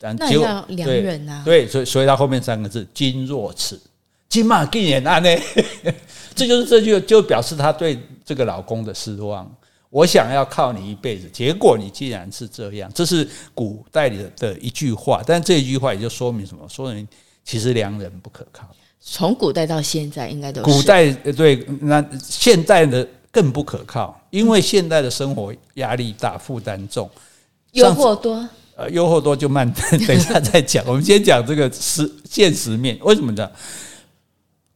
[0.00, 3.80] 那叫良人啊，对，所以所以他后面三个字“金若此”，
[4.28, 5.28] 金嘛更也难呢。
[6.34, 9.50] 这就是这句就表示他对这个老公的失望。
[9.88, 15.22] 我想要靠你一辈子，结果你竟然是这样，这是古代里的一句话。
[15.26, 16.68] 但这一句话也就说明什么？
[16.68, 17.08] 说明
[17.42, 18.68] 其实良人不可靠。
[19.00, 27.08] 从古代到现在，应该都是古代对，那现代的更不可靠，因为现代的生活压力大，负担重，
[27.72, 28.46] 诱惑多。
[28.76, 29.66] 呃，诱惑多就慢，
[30.06, 30.84] 等一下再讲。
[30.86, 33.50] 我们先讲这个实现实面，为什么呢？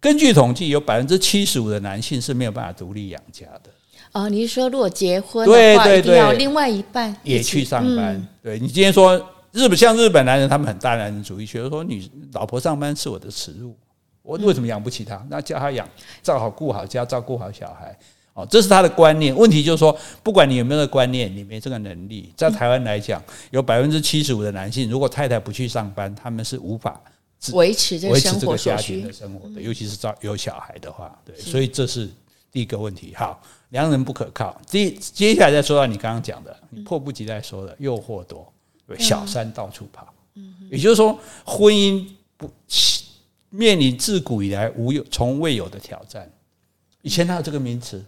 [0.01, 3.71] 根据统计，有百分之七十五的男性是没有办法独立养家的。
[4.13, 8.17] 哦，你是说如果结婚的话，一定要另外一半也去上班？
[8.17, 9.15] 嗯、对，你今天说
[9.53, 13.77] 日本像日本男人，他们很大男人主义，觉得说女老婆上班是我的耻辱，
[14.23, 15.23] 我为什么养不起她？
[15.29, 15.87] 那叫她养，
[16.23, 17.95] 照好顾好家，照顾好小孩。
[18.41, 19.35] 哦，这是他的观念。
[19.37, 22.33] 问题就是说，不管你有没有这个观念，你没这个能力。
[22.37, 27.01] 在台湾来讲，有百分之七十五的男性，如果太太不去上班，他们是无法
[27.53, 29.61] 维持这个维持这个家庭的生活的。
[29.61, 32.09] 尤其是照有小孩的话，对，所以这是
[32.51, 33.15] 第一个问题。
[33.15, 34.61] 好，良人不可靠。
[34.69, 38.53] 第接下来再说到你刚刚讲的，你迫不及待说的诱惑多，
[38.99, 40.07] 小三到处跑。
[40.71, 42.51] 也就是说，婚姻不
[43.51, 46.31] 面临自古以来无有从未有的挑战。
[47.03, 48.05] 以前哪有这个名词？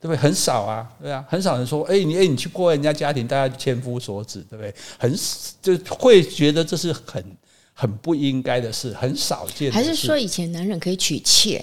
[0.00, 0.16] 对不对？
[0.16, 4.74] 很少啊，对啊，很少人说，哎，你哎，你去过人家家庭，大家千夫所指，对不对？
[4.98, 5.14] 很
[5.60, 7.22] 就会觉得这是很
[7.74, 9.70] 很不应该的事，很少见。
[9.70, 11.62] 还是说以前男人可以娶妾？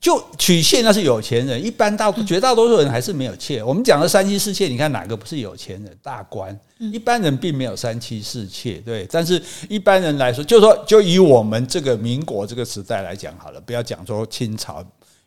[0.00, 3.62] 就娶妾那是有钱人，一般大绝大多数人还是没有妾。
[3.62, 5.96] 我们讲的三妻四妾，你看哪个不是有钱人？
[6.02, 9.06] 大官，一般人并没有三妻四妾，对。
[9.10, 14.84] 但是一般人来说，就说就以我们这个民国这个时代来讲好了，不要讲说清朝、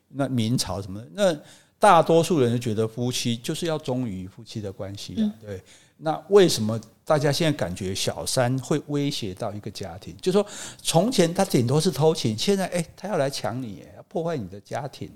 [0.10, 1.38] 那明朝什么那。
[1.80, 5.62] 大多数人就觉得夫妻就是要忠于夫妻的关系啊，对。
[5.98, 10.14] 那为什么大家现在感觉小三会威胁到一个家庭？
[10.18, 10.46] 就是说，
[10.82, 15.10] 从前他顶多是偷情，现在诶，他要来抢你，要破坏你的家庭，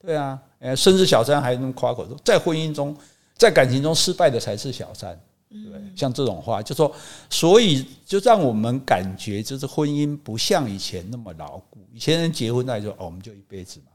[0.00, 2.96] 对啊，诶，甚至小三还能夸口说，在婚姻中，
[3.36, 5.72] 在感情中失败的才是小三，对。
[5.96, 6.94] 像这种话，就说，
[7.28, 11.80] 所以就让我们感觉，就是婚姻不像以前那么牢固。
[11.92, 13.86] 以前人结婚那就哦，我们就一辈子嘛。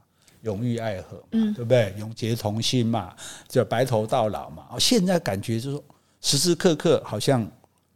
[0.42, 1.94] 永浴爱河嘛，对不对？
[1.98, 3.14] 永结同心嘛，
[3.48, 4.64] 就白头到老嘛。
[4.78, 5.84] 现在感觉就是说，
[6.20, 7.46] 时时刻刻好像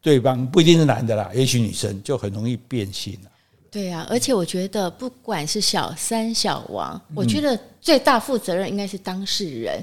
[0.00, 3.30] 对方不一定是男的啦，也许女生就很容易变心了。
[3.70, 9.82] 对啊，而且我觉得不管是小三小王，我觉得最大负责任应该是当事人。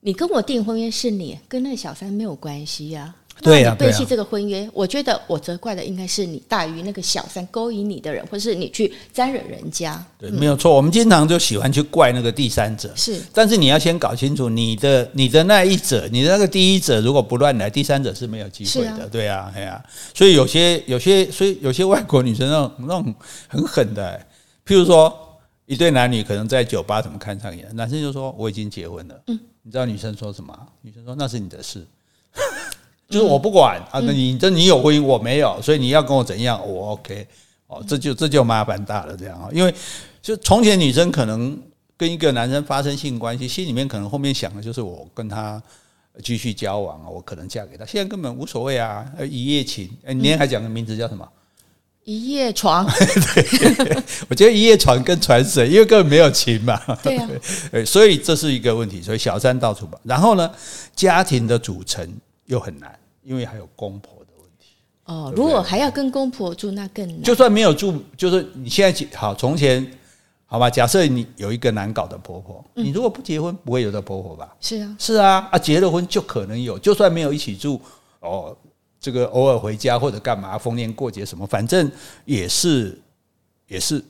[0.00, 3.16] 你跟我订婚约是你，跟那个小三没有关系呀、啊。
[3.42, 10.04] 对呀、啊，背弃这个婚约，啊、我觉得我责怪的应该是你大于那个小三勾引你的人，或是你去沾惹人家。
[10.18, 10.74] 对，没有错。
[10.74, 13.20] 我们经常就喜欢去怪那个第三者，是。
[13.32, 18.90] 但是你要先搞清楚，你的你的那一者，你的那个第一者，如果不乱来，第三者是没有机会的。
[18.90, 19.82] 啊对啊，对啊。
[20.14, 23.14] 所以有些有些，所以有些外国女生那种那种
[23.48, 24.20] 很狠的，
[24.66, 25.26] 譬如说。
[25.66, 29.14] 一对男女可能在酒吧怎么看上眼，男生就说我已经结婚了。
[29.28, 30.52] 嗯，你知道女生说什么？
[30.82, 31.86] 女生说那是你的事，
[33.10, 34.00] 就是我不管啊。
[34.00, 37.26] 那你这你有婚姻，我没有，所以你要跟我怎样，我 OK。
[37.66, 39.48] 哦，这就这就麻烦大了，这样啊。
[39.52, 39.72] 因为
[40.22, 41.56] 就从前女生可能
[41.96, 45.62] 跟一个男生发生性关系，心里面可能后面想的就是我跟他
[46.22, 47.84] 继续交往啊，我可能嫁给他。
[47.84, 49.88] 现在根本无所谓啊，一夜情。
[50.06, 51.28] 你今天还讲个名字叫什么？
[52.02, 52.84] 一夜床，
[53.34, 56.80] 对，我觉得一夜床更传神，因为根本没有情嘛。
[57.02, 57.28] 对啊，
[57.86, 59.00] 所以这是一个问题。
[59.02, 60.50] 所以小三到处跑，然后呢，
[60.96, 62.10] 家庭的组成
[62.46, 64.74] 又很难，因为还有公婆的问题。
[65.04, 67.22] 哦，如果还要跟公婆住，那更难。
[67.22, 69.86] 就算没有住，就是你现在好，从前
[70.46, 70.68] 好吧？
[70.68, 74.54] 假设你有一个难搞的婆婆，嗯、你如果不结婚，不会有的婆婆吧？
[74.60, 77.80] 是啊，是啊，啊，结了婚就可能有，就算没有一起住，
[78.20, 78.56] 哦。
[79.02, 81.90] 这个偶尔回家或者干嘛，逢年过节什么，反正
[82.26, 83.00] 也是
[83.66, 84.04] 也是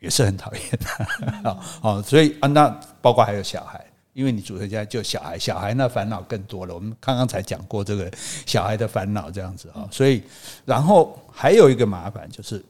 [0.00, 1.58] 也是很讨厌的啊！
[1.80, 2.68] 哦，所以啊，那
[3.00, 3.87] 包括还有小孩，
[4.18, 6.74] 因为你组成家就小孩，小孩那烦恼更多了。
[6.74, 8.10] 我们刚刚才讲过这个
[8.44, 10.20] 小孩的烦恼这样子啊，所以
[10.64, 12.60] 然后还有一个麻烦就是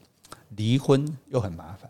[0.57, 1.89] 离婚又很麻烦。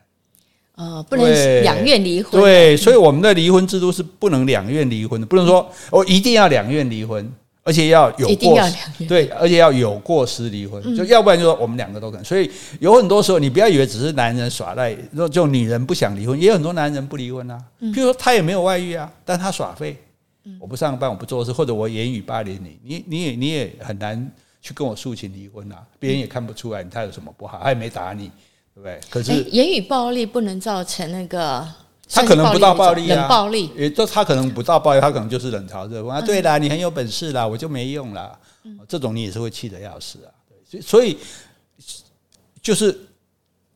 [0.76, 1.26] 呃，不能
[1.62, 2.42] 两院离婚。
[2.42, 7.30] 对，所以我们的离婚制度是不能两院离婚的，不能说我一定要两院离婚。
[7.62, 12.26] 而且要有过失，对，而且要有过失离婚，就要不然就说我们两个都可能。
[12.26, 17.60] 所以有很多时候，你不要以为只是男人耍赖，就就女人不想离婚，也有很多男人不离婚啊。
[17.80, 19.96] 譬如说他也没有外遇啊，但他耍废，
[20.60, 25.84] 我不上班，我不做事，或者我言语霸凌你，你你也你也很难去跟我诉请离婚啊。
[26.00, 28.32] 别人也看不出来他有什么不好，他也没打你，
[28.74, 29.00] 对不对？
[29.10, 31.68] 可是言语暴力不能造成那个。
[32.12, 36.20] 他可能不到暴力啊，冷暴力，也就他可能不到暴力，他可能就是冷嘲热讽啊。
[36.20, 38.38] 对啦，你很有本事啦，我就没用啦。
[38.88, 40.30] 这种你也是会气得要死啊。
[40.82, 41.18] 所以
[42.62, 43.00] 就是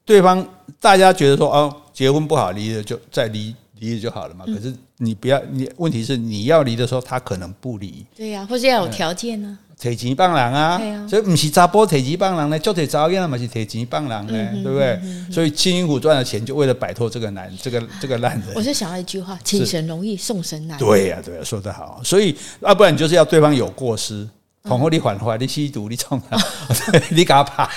[0.04, 0.46] 对方
[0.80, 4.46] 大家觉得说哦，结婚不好，离了就再离，离了就好了嘛。
[4.46, 8.06] 可是你不要，你问题是你要离的时候，他可能不离。
[8.16, 9.58] 对呀，或者要有条件呢。
[9.90, 14.98] 提钱放人啊，所以不是查甫提钱放人呢，就得找人嘛是提钱放人呢，对不对？
[15.30, 18.50] 所以辛辛苦赚的钱，就为了摆脱这个难，这个这个烂人。
[18.56, 20.78] 我就想到一句话：请神容易送神难。
[20.78, 22.00] 对呀，对呀，说得好。
[22.02, 24.26] 所以要不然你就是要对方有过失，
[24.62, 26.38] 恐吓你缓坏，你吸毒，你冲他，
[27.12, 27.70] 你给他爬。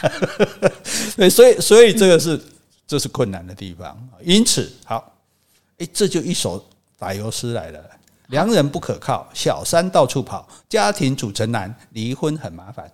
[1.16, 2.40] 对，所以所以这个是
[2.86, 3.98] 这是困难的地方。
[4.22, 5.12] 因此，好，
[5.78, 6.64] 哎，这就一首
[6.96, 7.80] 打油诗来了。
[8.28, 12.90] 良人不可靠，小三到处跑，家庭组成难，离婚很麻烦。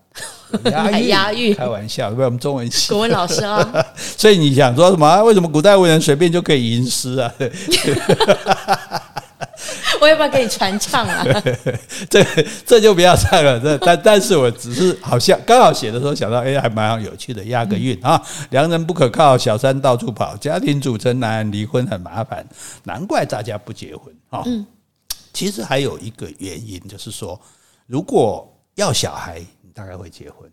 [0.71, 3.67] 押韵，押韵，开玩笑，因为我们中文系国文老师啊。
[3.97, 5.23] 所以你想说什么？
[5.25, 7.33] 为什么古代文人随便就可以吟诗啊？
[10.01, 11.25] 我要不要给你传唱啊？
[12.11, 12.23] 这
[12.67, 13.59] 这就不要唱了。
[13.59, 18.21] 这但但是我只是好像刚好写的时候想到，哎，还蛮有趣的，押个韵啊。
[18.51, 22.45] 良人不可靠，小三到处跑，家庭组成难，离婚很麻烦。
[22.85, 24.43] 难怪大家不结婚啊。
[24.45, 24.67] 嗯
[25.33, 27.41] 其实还有一个原因，就是说，
[27.87, 30.51] 如果要小孩，你大概会结婚。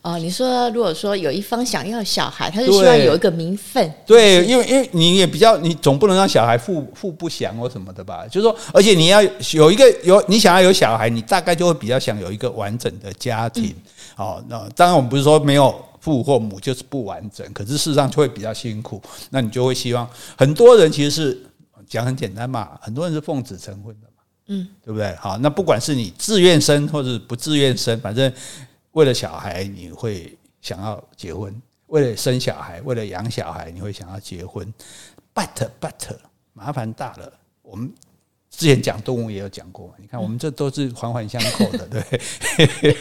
[0.00, 3.92] 哦，你说，如果说有一方想要小孩，他就希望有一个名分。
[4.06, 8.26] 对，因为因为你也比较，你总不能让小孩富富不祥或什么的吧？
[8.26, 13.74] 就是说，而且你要有一个有你想要有小孩，你大概就会比较想有一个完整的家庭。
[14.16, 19.00] 嗯、哦，那当然我们不是说没有父或母就是不完整，可是事实上就会比较辛苦。
[19.30, 21.46] 那你就会希望很多人其实是。
[21.92, 25.14] 讲很简单嘛，很多人是奉子成婚的嘛，嗯，对不对？
[25.16, 28.32] 好，那不管是你自愿生或者不自愿生，反正
[28.92, 31.54] 为了小孩你会想要结婚，
[31.88, 34.72] 为了生小孩，为了养小孩你会想要结婚。
[35.34, 36.16] But but
[36.54, 37.92] 麻烦大了，我们
[38.48, 42.96] 之前讲动物也有讲过嘛，你看我们这都是环环相扣的，对，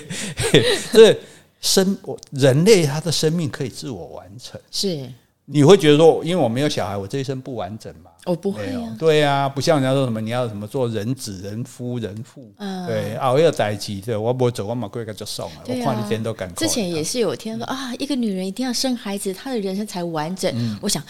[0.92, 1.18] 这
[1.62, 5.10] 生我人类他的生命可以自我完成，是。
[5.46, 8.12] 你会觉得说，因为我没有小孩，我这一生不完整嘛？
[8.26, 8.96] 我不会啊。
[8.98, 12.50] 对啊，不像人家说什么，你要什么做人子、人夫、人父。
[12.58, 15.62] 嗯，对啊，我要在一起，对，我不会走，我马贵个就送了。
[15.66, 16.54] 我看你天都敢。
[16.56, 20.78] 之前也是有听说啊，一个女人一定要生孩子，她的人生才完整。
[20.82, 21.04] 我想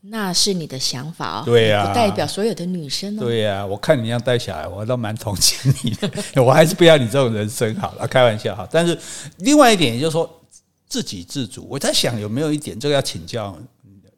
[0.00, 3.20] 那是你的想法哦，对呀，不代表所有的女生哦。
[3.20, 6.10] 对呀，我看你要带小孩，我都蛮同情你的。
[6.42, 8.66] 我还是不要你这种人生好了，开玩笑哈。
[8.70, 8.96] 但是
[9.38, 10.40] 另外一点，也就是说
[10.88, 11.66] 自给自足。
[11.68, 13.54] 我在想有没有一点，这个要请教。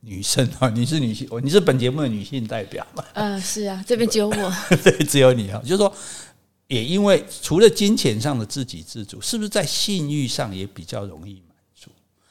[0.05, 3.05] 女生啊， 你是女性，你是本节目的女性代表嘛？
[3.15, 4.53] 呃，是啊，这边只有我，
[4.83, 5.61] 对，只有你啊。
[5.63, 5.93] 就是说，
[6.69, 11.91] 也因为除了金钱上的自给自足，是不是在性欲上也比较容易满足？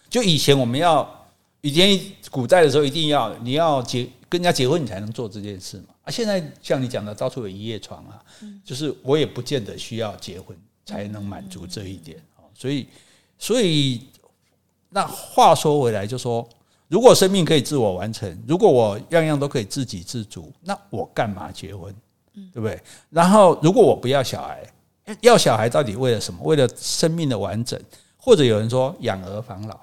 [0.10, 1.28] 就以前我们要，
[1.62, 2.00] 以前
[2.30, 5.94] 古代的时候，一定要你要结跟人家结婚，你才能做这件事嘛。
[6.04, 8.22] 啊，现在像你讲的，到处有一夜床啊，
[8.64, 12.22] 就是我也不见得需要结婚才能满足这一点。
[12.56, 12.88] 所以，
[13.40, 14.02] 所以，
[14.90, 16.48] 那话说回来，就说，
[16.94, 21.92] 如果生命可以自我完成，如果我样样都可以自给自足，那我干嘛结婚？
[22.54, 22.80] 对不对？
[23.10, 24.64] 然后，如果我不要小孩，
[25.22, 26.40] 要小孩到底为了什么？
[26.44, 27.80] 为了生命的完整，
[28.16, 29.76] 或者有人说养儿防老？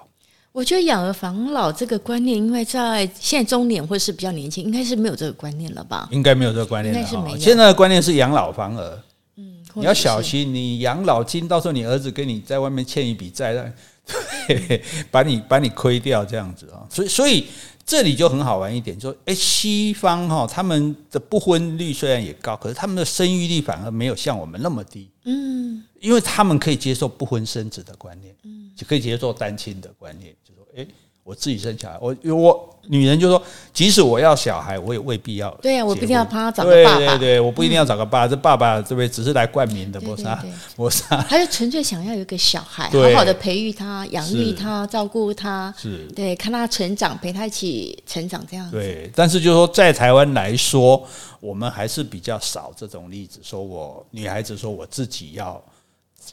[0.53, 6.07] 我觉得养儿防老这个观念，因为在现在中年或是比较年轻，应该是没有这个观念了吧？
[6.13, 7.37] 应该没有这个观念，应该是没有。
[7.37, 8.97] 现在的观念是养老防儿。
[9.35, 13.73] 嗯你要小心，你养老金到时候你儿子跟你在外面欠一笔债，
[15.11, 16.85] 把你把你亏掉这样子啊。
[16.89, 17.47] 所以所以
[17.85, 25.09] 这里就很好玩一点，说诶，西方哈他们的不婚率虽然也高，可是他们的生育率反而没有像我们那么低。
[25.25, 30.87] 嗯，因为他们可以接受不婚生子的观念，嗯，就可以接受单亲的观念，就说诶。
[31.31, 33.41] 我自己生小孩，我我女人就说，
[33.73, 35.49] 即使我要小孩，我也未必要。
[35.61, 36.97] 对呀、啊，我不一定要帮他找个爸爸。
[36.97, 39.07] 对对对，我不一定要找个爸，嗯、这爸爸对不对？
[39.07, 40.43] 只是来冠名的，不是啊，
[40.75, 41.25] 不是啊。
[41.29, 48.75] 他就纯粹想要有一个小孩，好好的培育他、养育他、照顾他，是对，看他成长，陪他一起成长这样子。
[48.75, 51.01] 对，但是就是说，在台湾来说，
[51.39, 55.63] 我们还是比较少这种例子，说我女孩子说我自己要。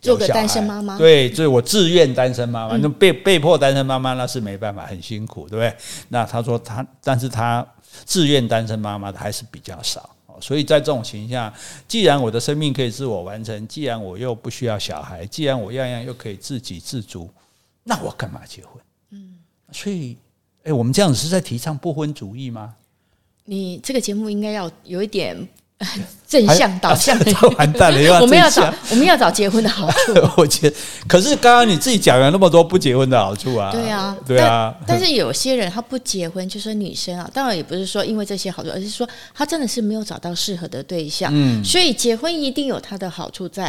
[0.01, 5.75] 做个单身妈妈，对，所以我自愿单身妈妈，那被被迫单身妈妈那是没办法，很辛苦，对不对？
[6.09, 7.67] 那他说他，但是他
[8.05, 10.09] 自愿单身妈妈的还是比较少，
[10.41, 11.55] 所以在这种情况下，
[11.89, 17.29] 既然我的生命可以自我完成，既然我又不需要小孩，既然我样样又可以自给自足，
[17.83, 18.83] 那我干嘛结婚？
[19.11, 19.39] 嗯，
[19.73, 20.17] 所以，
[20.65, 22.75] 哎，我们这样子是在提倡不婚主义吗？
[23.47, 25.49] 你这个节目应该要有一点。
[26.29, 28.21] 正向导向的，完蛋了！
[28.21, 30.13] 我们要找我们要找结婚的好处。
[30.37, 30.77] 我觉得，
[31.09, 33.73] 可是刚刚你自己讲了那么多不结婚的好处啊。
[33.73, 34.75] 对啊，对啊。
[34.87, 41.33] 但是有些人他不结婚，就说女生啊，当然也不是说因为这些好处，而是说他真的是没有找到适合的对象。
[41.35, 41.65] 嗯。
[41.65, 43.69] 所以结婚一定有它的好处在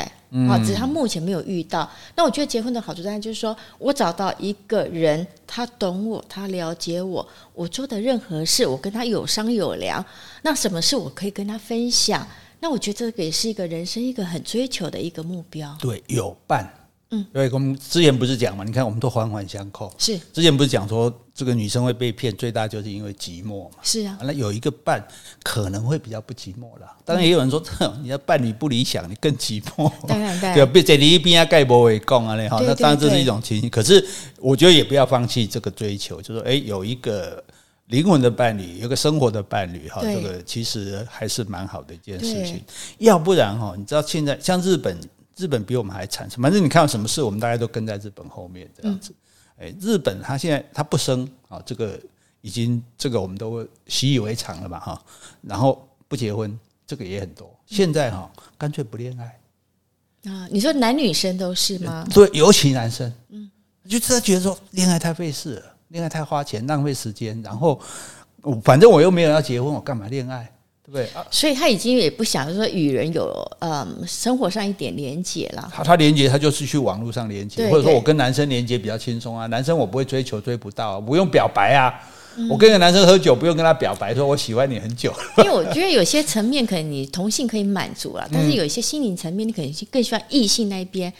[0.49, 1.89] 啊，只是他目前没有遇到。
[2.15, 10.03] 那我觉得结婚的好处在就是说我找到一个人，他懂我，他了解我，我做的任何事，我跟他有商有量。
[10.41, 12.27] 那什么事我可以跟他分享？
[12.59, 15.75] 那我觉得这个也是一个人生一个很追求的一个目标。
[15.79, 16.73] 对，有伴。
[17.11, 19.91] 嗯，因为我们之前不是讲嘛，你看我们都环环相扣。
[19.97, 23.77] 是，之前不是讲说这个女生会被骗，最大就是因为寂寞嘛。
[23.81, 25.03] 是啊，那有一个伴
[25.41, 26.95] 可能会比较不寂寞啦。
[27.03, 29.91] 当然也有人说，嗯、你的伴侣不理想，你更寂寞。
[30.07, 33.67] 当然， 对，别在你一边啊，盖博为共啊，那哈，那当然这是一种情形。
[33.71, 34.05] 可是
[34.37, 37.43] 我觉得也不要放弃这个追求，就是说，哎，有一个。
[37.89, 42.63] 灵魂的伴侣，有个生活的伴侣，哈，这个其实还是蛮好的一件事情。
[42.99, 44.95] 要不然哈，你知道现在像日本，
[45.35, 46.29] 日本比我们还惨。
[46.29, 49.11] 反正你看到什么事，我们大家都跟在日本后面这样子。
[49.57, 51.99] 哎，日本他现在他不生啊，这个
[52.41, 55.03] 已经这个我们都习以为常了嘛，哈。
[55.41, 57.51] 然后不结婚，这个也很多。
[57.65, 60.47] 现在哈，干脆不恋爱啊？
[60.51, 62.05] 你说男女生都是吗？
[62.13, 63.49] 对，尤其男生，嗯，
[63.89, 65.75] 就他觉得说恋爱太费事了。
[65.89, 67.39] 恋爱太花钱，浪费时间。
[67.43, 67.79] 然后，
[68.63, 70.49] 反正我又没有要结婚，我干嘛恋爱？
[70.85, 71.07] 对不对？
[71.29, 75.69] 所以他已经也不想说与人有嗯生活上一点连结了。
[75.71, 79.45] 他他连接，他就是去网络上连结，对对，或者说我跟男生连接比较轻松啊。
[79.47, 81.93] 男生我不会追求，追不到，不用表白啊。
[82.35, 85.11] 嗯、我跟一个男生喝酒，不用跟他表白，说我喜欢你很久。
[85.39, 91.11] 因为我觉得有些层面可能你同性可以满足了，但是有一些心灵层面，你可能更喜欢异性那一边。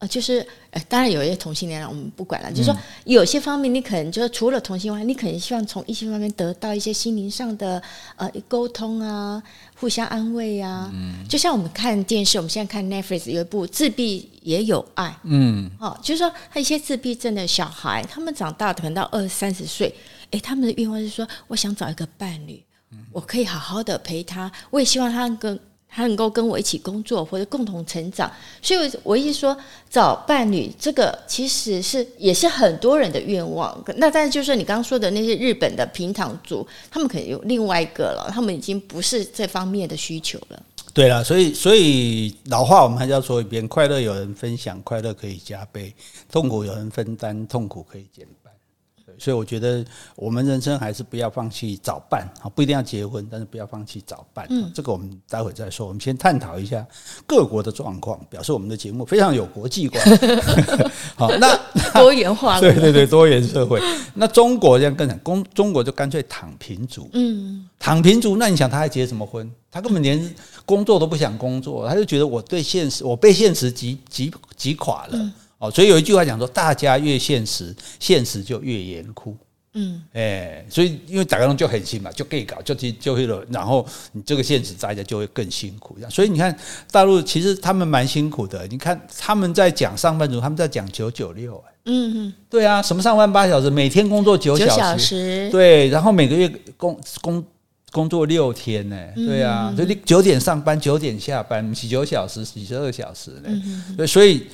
[0.00, 2.50] 呃，就是，呃，当然有一些同性恋，我们不管了。
[2.52, 7.82] 就是说，有些方面你可能就是除了同性外，你可能希望从异性方面得到一些心灵上的
[8.14, 9.42] 呃沟通啊，
[9.74, 10.88] 互相安慰啊。
[10.94, 15.06] 嗯，就像我们看电视，我们现在看 Netflix 有一部《自闭也有爱》。
[15.24, 19.92] 嗯，哦，就是说，他一些自闭症的小孩，他们长大可能到二三十岁，
[20.30, 22.62] 诶，他们的愿望是说，我想找一个伴侣，
[23.10, 25.58] 我可以好好的陪他，我也希望他跟。
[25.98, 28.30] 他能够跟我一起工作或者共同成长，
[28.62, 29.56] 所以我一直说
[29.90, 33.76] 找伴侣这个其实是也是很多人的愿望。
[33.96, 40.62] 那但是就是你刚刚说的那些日本的平躺族，他们可能有另外一个了，他们已经不是这方面的需求了。
[40.94, 45.92] 对了，所以所以老话我们还是要说一遍：快乐有人分享，快乐可以加倍；
[46.30, 48.24] 痛苦有人分担，痛苦可以减。
[49.18, 49.84] 所以我觉得
[50.16, 54.46] 我们人生还是不要放弃早办啊，不一定要结婚，但是不要放弃早办。
[54.50, 55.86] 嗯，这个我们待会再说。
[55.86, 56.86] 我们先探讨一下
[57.26, 60.02] 各国的状况，表示我们的节目非常有国际观。
[61.16, 61.58] 好，那
[61.94, 63.82] 多元化，对对对，多元社会。
[64.14, 67.08] 那中国这样更惨，中中国就干脆躺平族。
[67.12, 69.50] 嗯，躺平族，那你想他还结什么婚？
[69.70, 75.10] 他根本连工作都不想工作，他就觉得我对现实，我被现实击击击垮了。
[75.12, 79.36] 嗯哦，所以有一句话讲说，大家越现实，现实就越严酷。
[79.74, 83.44] 嗯，哎，所以因为打工就很辛嘛，就可以搞，就就就会了。
[83.50, 85.96] 然后你这个现实，大家就会更辛苦。
[86.08, 86.56] 所以你看，
[86.90, 88.66] 大陆其实他们蛮辛苦的。
[88.68, 91.62] 你看他们在讲上班族，他们在讲九九六。
[91.84, 97.44] 嗯嗯，对啊，什么上班八小时，每天工作九小时，小时对，然后每个月工工
[97.92, 98.96] 工作六天呢。
[99.14, 103.62] 对啊，所以你九点上班，九点下班，洗九小时，几十二小时呢。
[103.96, 104.46] 对，所以。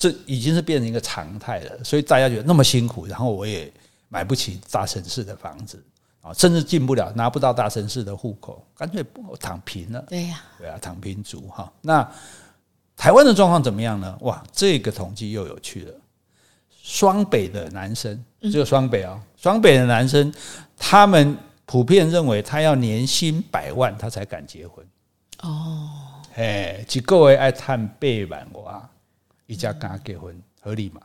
[0.00, 3.70] 这已经是变成一个常态了，所以大家觉得那么辛苦，然后我也
[4.08, 5.84] 买不起大城市的房子
[6.22, 10.00] 啊，甚至进不了，拿不到大城市的户口，干脆不躺平了。
[10.08, 11.70] 对呀，对啊，躺平族哈。
[11.82, 12.10] 那
[12.96, 14.16] 台湾的状况怎么样呢？
[14.22, 15.94] 哇，这个统计又有趣了。
[16.82, 20.32] 双北的男生，只有双北哦，双北的男生，
[20.78, 21.36] 他们
[21.66, 24.84] 普遍认为他要年薪百万，他才敢结婚。
[25.42, 25.90] 哦，
[26.36, 28.89] 哎，几个位爱探背板哇。
[29.50, 31.00] 一家跟他结婚合理吗？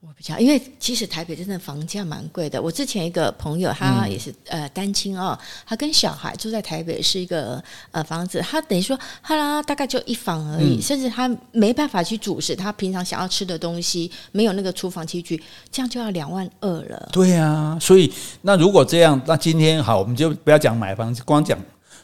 [0.00, 2.62] 我比较，因为其实台北真的房价蛮贵的。
[2.62, 7.60] 我之前一个朋友，他也是呃单亲哦，他跟小孩住在台北，是一个
[7.90, 17.08] 呃房子，他等于说他大概就一房而已，甚至他没办法去主食他平常想要吃的东西，没有那个厨房器具，这样就要两万二了。
[17.12, 18.12] 对啊，所以
[18.42, 21.58] 那如果这样，那今天好，我们就不要讲买房子，光讲。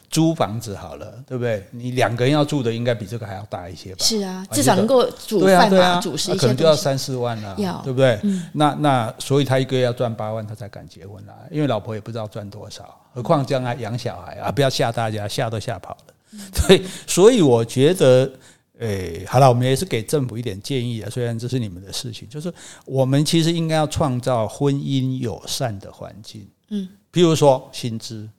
[0.09, 1.65] 租房子好了，对不对？
[1.71, 3.97] 你两个人要住的，应该比这个还要大一些吧？
[4.03, 8.19] 是啊，至少能够煮饭嘛，煮食可能就要三四万了，要对不对？
[8.23, 11.33] 嗯、那那所以他一个月要赚八万，他才敢结婚啦。
[11.51, 14.51] 因为老婆也不知道赚多少，何况将来养小孩啊！
[14.51, 16.13] 不要吓大家，吓都吓跑了。
[16.31, 18.31] 嗯、 对，所以我觉得，
[18.79, 21.09] 诶，好了，我们也是给政府一点建议啊。
[21.09, 22.53] 虽然这是你们的事情，就是
[22.85, 26.47] 我们其实应该要创造婚姻友善的环境。
[26.69, 28.29] 嗯，譬如说薪资。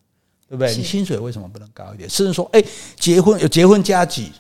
[0.49, 0.75] 对不对？
[0.77, 2.09] 你薪水为什么不能高一点？
[2.09, 2.63] 甚至说，哎，
[2.99, 4.31] 结婚有结婚加急，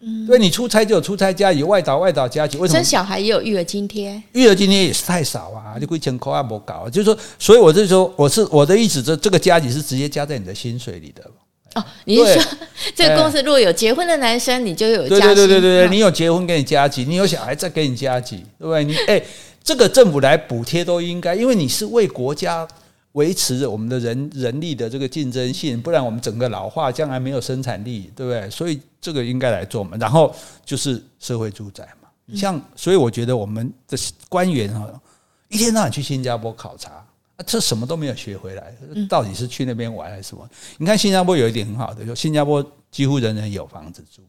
[0.00, 2.78] 嗯，对，你出差就有出差加急，外岛外岛加急，为什么？
[2.78, 6.88] 生小孩也有育儿津贴，育儿津贴也是太少啊，就归钱扣啊，不搞。
[6.88, 11.22] 就是说，所以我就说，我是我的意思，这这个加急是直接加在你的薪水里的。
[11.74, 12.42] 哦，你是说
[12.94, 15.20] 这个公司如果有结婚的男生，你就有加给？
[15.20, 18.84] 对对对对对，你有结婚给你加急，你有小孩再给你加急，对不对？
[18.84, 19.20] 你哎，
[19.64, 22.66] 这个政府来补贴都应该，因为你是为国家。
[23.12, 28.48] 维持着我们的人人力的这个竞争性，不然我们整个老化，将来没有生产力，对不对？
[28.48, 29.96] 所以这个应该来做嘛。
[29.98, 30.34] 然后
[30.64, 33.98] 就是社会住宅嘛，像所以我觉得我们的
[34.28, 34.88] 官员哈，
[35.48, 37.04] 一天到晚去新加坡考察，
[37.44, 38.72] 这什么都没有学回来，
[39.08, 40.48] 到底是去那边玩还是什么？
[40.78, 44.22] 你看新加坡有一点很好的，就新加坡几乎人人有房子住。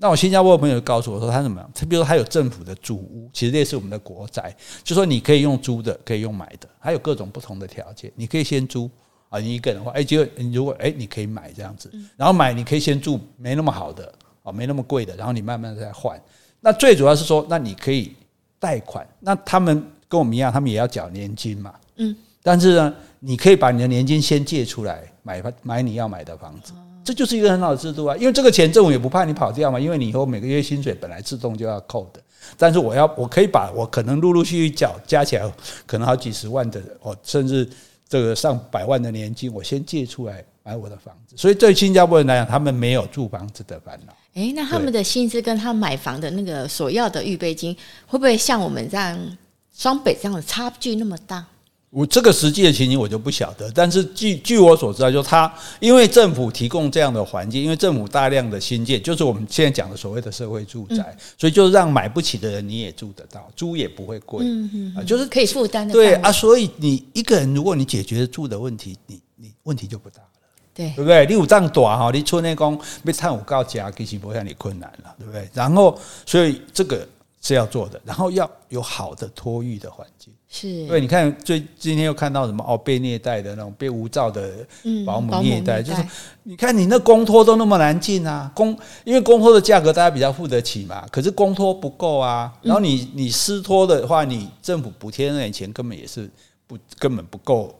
[0.00, 1.70] 那我新加坡的朋友告诉我说，他怎么样？
[1.74, 8.10] 他比如说他有政府的住屋，其实这是我们的国宅，就说你可以用租的，可以用买的，还有各种不同的条件。
[8.16, 8.90] 你可以先租
[9.28, 14.10] 啊，你一个人的话，哎，结果你如果哎，你可以买这样子，然后买你可以先住没那么好的
[14.42, 16.18] 啊，没那么贵的，然后你慢慢再换。
[16.60, 18.14] 那最主要是说，那你可以
[18.58, 26.72] 贷款，那他们跟我们一样，他们也要缴年金嘛，嗯，但是呢，你可以把你的年金先借出来买买你要买的房子。
[27.10, 32.22] 这就是一个很好的制度啊，因为这个钱政府也不怕你跑掉嘛，因为你以后每个月薪水本来自动就要扣的，
[32.56, 35.52] 但是我要我可以把我可能陆陆续续缴加起来
[35.86, 37.68] 可能好几十万的哦，甚至
[38.08, 41.34] 这个上百万的年金，我先借出来买我的房子。
[41.36, 44.12] 所以对新加坡人来讲，他们没有住房子的烦恼。
[44.34, 49.36] 诶，那他们的薪资跟他买房的那个所要的预备金，会不会像我们这样
[49.76, 51.44] 双北这样的差距那么大？
[51.90, 65.92] 我这个实际的情形我就不晓得，但是据据我所知道，就他因为政府提供这样的环境，因为政府大量的新建，就是我们现在讲的所谓的社会住宅，所以就让买不起的人你也住得到，租也不会贵，嗯嗯，就是可以负担的。
[65.92, 70.28] 对啊，所以你一个人如果你解决住的问题，你你问题就不大了，
[70.72, 71.26] 对对不对？
[71.26, 75.50] 你有这样大哈，你出内工被碳五告加，其实不会让你困难了，对不对？
[75.52, 77.04] 然后所以这个
[77.42, 80.32] 是要做的，然后要有好的托育的环境。
[80.52, 82.76] 是对，你看最今天又看到什么哦？
[82.76, 84.66] 被虐待的那种，被无照的
[85.06, 86.04] 保姆虐待，就是
[86.42, 96.28] 你看你那公托都那么难进啊，公因为公托的价格大家比较付得起嘛，可是公托不够啊，然后你你私托的话，你政府补贴那点钱根本也是
[96.66, 97.72] 不根本不够，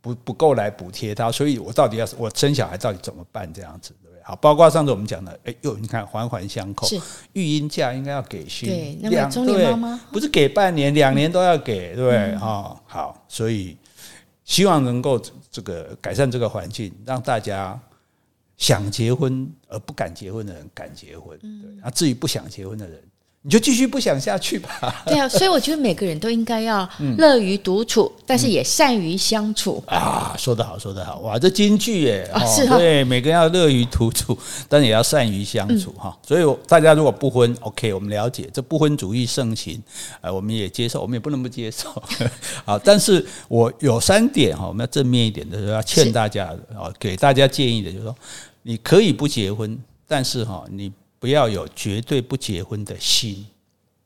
[0.00, 3.94] 不不够来补贴他，所以我到底要我生小孩到底怎么办这样子？
[4.22, 7.00] 好，包括上次我们讲的，哎呦，你看环环相扣，是
[7.32, 12.34] 育婴假应该要给薪，对，那么中年妈妈不是给半年，两年都要给，对不对？
[12.36, 13.76] 哦，好，所以
[14.44, 17.78] 希望能够这个改善这个环境，让大家
[18.56, 23.02] 想结婚而不敢结婚的人敢结婚，对，那至于不想结婚的人。
[23.42, 25.02] 你就继续不想下去吧。
[25.08, 26.86] 对啊，所以我觉得每个人都应该要
[27.16, 30.34] 乐于独处，嗯、但是也善于相处啊。
[30.36, 32.30] 说得好，说得好，哇，这金句耶！
[32.34, 34.38] 啊、是哈、哦，对，每个人要乐于独处，
[34.68, 36.14] 但也要善于相处哈。
[36.14, 39.82] 嗯、所以大家如果不婚，OK，我们了解这不婚主义盛行，
[40.20, 41.90] 呃，我们也接受，我们也不能不接受。
[42.66, 48.14] 好，但是我有三点哈，我们要正面一点的，就是要劝大家啊，给大家建议的，就是说
[48.64, 50.92] 你可以不结婚，但是哈，你。
[51.20, 53.46] 不要有绝对不结婚的心，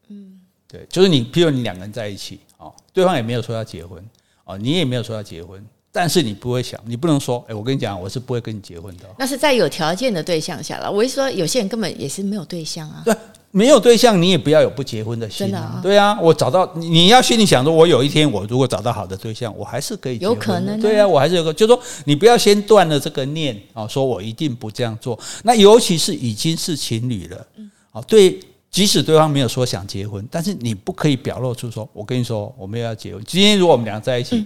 [0.09, 4.05] 嗯，对，就是你，譬如你两个人在一起，哦，对方也没有说要结婚，
[4.45, 9.05] 哦，你也没有说要结婚，但是你不会想，你不能说，哎，我跟你讲，我是不会跟你结婚的。
[9.17, 10.91] 那是在有条件的对象下了。
[10.91, 13.03] 我是说，有些人根本也是没有对象啊。
[13.05, 13.15] 对。
[13.57, 15.47] 没有对象，你也不要有不结婚的心。
[15.47, 20.35] 真的啊，对啊，我找到你要心里想说，我有一天我如果找到好的对象，我还是可以结婚。
[20.35, 20.81] 有可能。
[20.81, 25.17] 对啊，我还是有个，就是说你不要先断了这个念啊，说我一定不这样做。
[25.45, 27.47] 那尤其是已经是情侣了，
[27.93, 28.41] 啊，对，
[28.73, 33.23] 即使对方没有说想结婚，但是你不可以表露出说，我跟你说我们要结婚。
[33.25, 34.45] 今天如果我们俩在一起，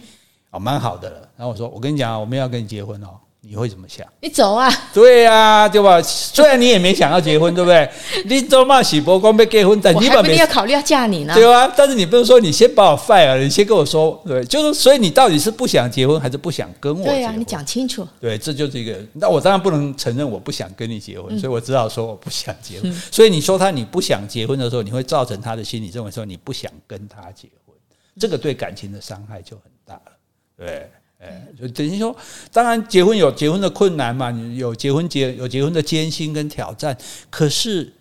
[0.50, 1.28] 哦，蛮好的了。
[1.34, 3.08] 然后我说，我跟你讲，我们要跟你结婚哦。
[3.48, 4.06] 你会怎么想？
[4.20, 4.70] 你走啊！
[4.92, 6.02] 对呀、啊，对吧？
[6.02, 7.90] 虽然你也没想要结婚，对不对？
[8.28, 17.04] 你走嘛，喜伯光被结婚，但你还不一定要考虑要嫁你呢，对啊，但是你不能说你先把我 fire，你先跟我说，对，就是所以你到底是不想结婚，还是不想跟我？
[17.06, 18.06] 对啊，你讲清楚。
[18.20, 18.94] 对，这就是一个。
[19.14, 22.90] 那我当然不能承认我不想跟你结婚，嗯、所以我只好说我不想结婚。
[22.90, 27.74] 嗯、所以你说他你不想结婚的时候，你会造成他的心理认为说你不想跟他结婚，
[28.20, 30.12] 这个对感情的伤害就很大了，
[30.58, 30.90] 对。
[31.18, 32.16] 哎，就等于说，
[32.52, 36.96] 当然结婚有结婚的困难嘛，有结婚结有结婚的艰辛跟挑战。
[37.28, 37.92] 可是，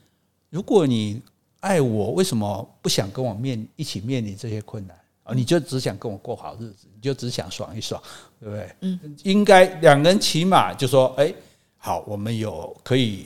[0.52, 1.20] 如果你
[1.62, 5.34] 爱我，为什么不想跟我面一起面临这些困难啊？
[5.34, 8.00] 你就只想跟我过好日子，你就只想爽一爽，
[8.40, 8.70] 对不对？
[8.82, 11.34] 嗯，应该两个人起码就说，哎，
[11.78, 13.26] 好，我们有可以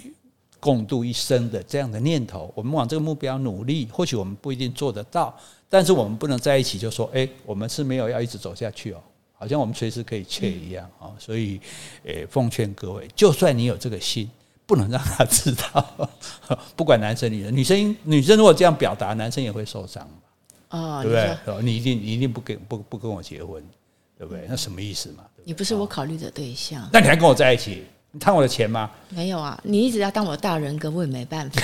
[0.62, 3.90] 共度一生的这样的念头，我们往这个目标努力。
[3.92, 5.38] 或许我们不一定做得到，
[5.68, 9.04] 但是我们不能在一起就说，哎，我们是没有要一直走下去哦。
[9.42, 11.60] 好像我们随时可以切一样啊，所以，
[12.04, 14.30] 诶，奉劝各位，就算你有这个心，
[14.68, 16.10] 不能让他知道。
[16.78, 20.08] 不管男生女生，女生女生如果这样表达，男生也会受伤
[20.70, 21.64] 嘛，哦，对不对？
[21.64, 23.64] 你一定你一定不跟不不跟我结婚，
[24.16, 24.46] 对不对？
[24.48, 25.24] 那什么意思嘛？
[25.44, 27.86] 你不是我考虑的对象，那你还跟我在一起？
[28.14, 28.92] 你贪我的钱吗？
[29.10, 31.62] 没有啊，你一直要当我大人格，我也没办法。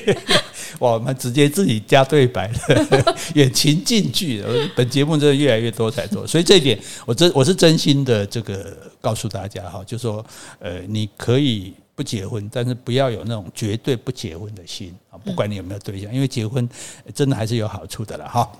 [0.80, 4.68] 哇，我们直接自己加对白了， 远情近剧了。
[4.74, 10.24] 本节目真的越来越多才做，所以这一点我真我是真心的，这个告诉大家哈，就是说
[10.58, 16.66] 呃，你可以不结婚，但是不要有那种绝对不结婚的心啊，不管你有没有对象，因为结婚
[17.14, 18.50] 真的还是有好处的了哈。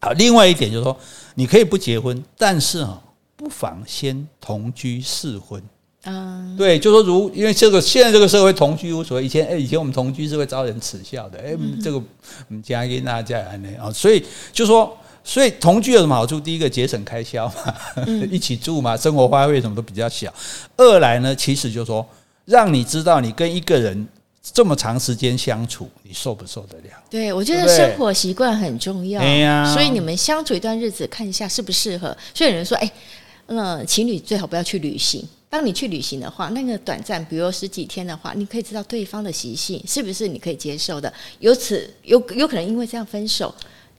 [0.00, 0.96] 好，另外一点就是说，
[1.34, 3.02] 你可以不结婚，但是啊，
[3.34, 5.60] 不妨先同居试婚。
[6.06, 12.04] 嗯，对，就说如因为这个现在这个社会同居无所谓，以前哎，以前我们同居是会遭人耻笑的，哎，这个我
[12.48, 16.38] 们家跟那家人呢啊，所以就说，所以同居有什么好处？
[16.38, 17.74] 第一个节省开销嘛，
[18.30, 20.32] 一起住嘛，生活花费什么都比较小。
[20.76, 22.06] 二来呢，其实就是说，
[22.44, 24.06] 让你知道你跟一个人
[24.40, 26.94] 这么长时间相处，你受不受得了？
[27.10, 29.20] 对，我觉得生活习惯很重要。
[29.20, 32.16] 对呀，所以你们相处一段日子，看一下适不适合。
[32.32, 32.88] 所以有人说，哎，
[33.46, 35.26] 嗯，情侣最好不要去旅行。
[35.48, 41.12] 当你去旅行的话，那个短暂，比如十几天的话，你可以知道对方的习性是不是你可以接受的。
[41.38, 43.54] 由此有有可能因为这样分手，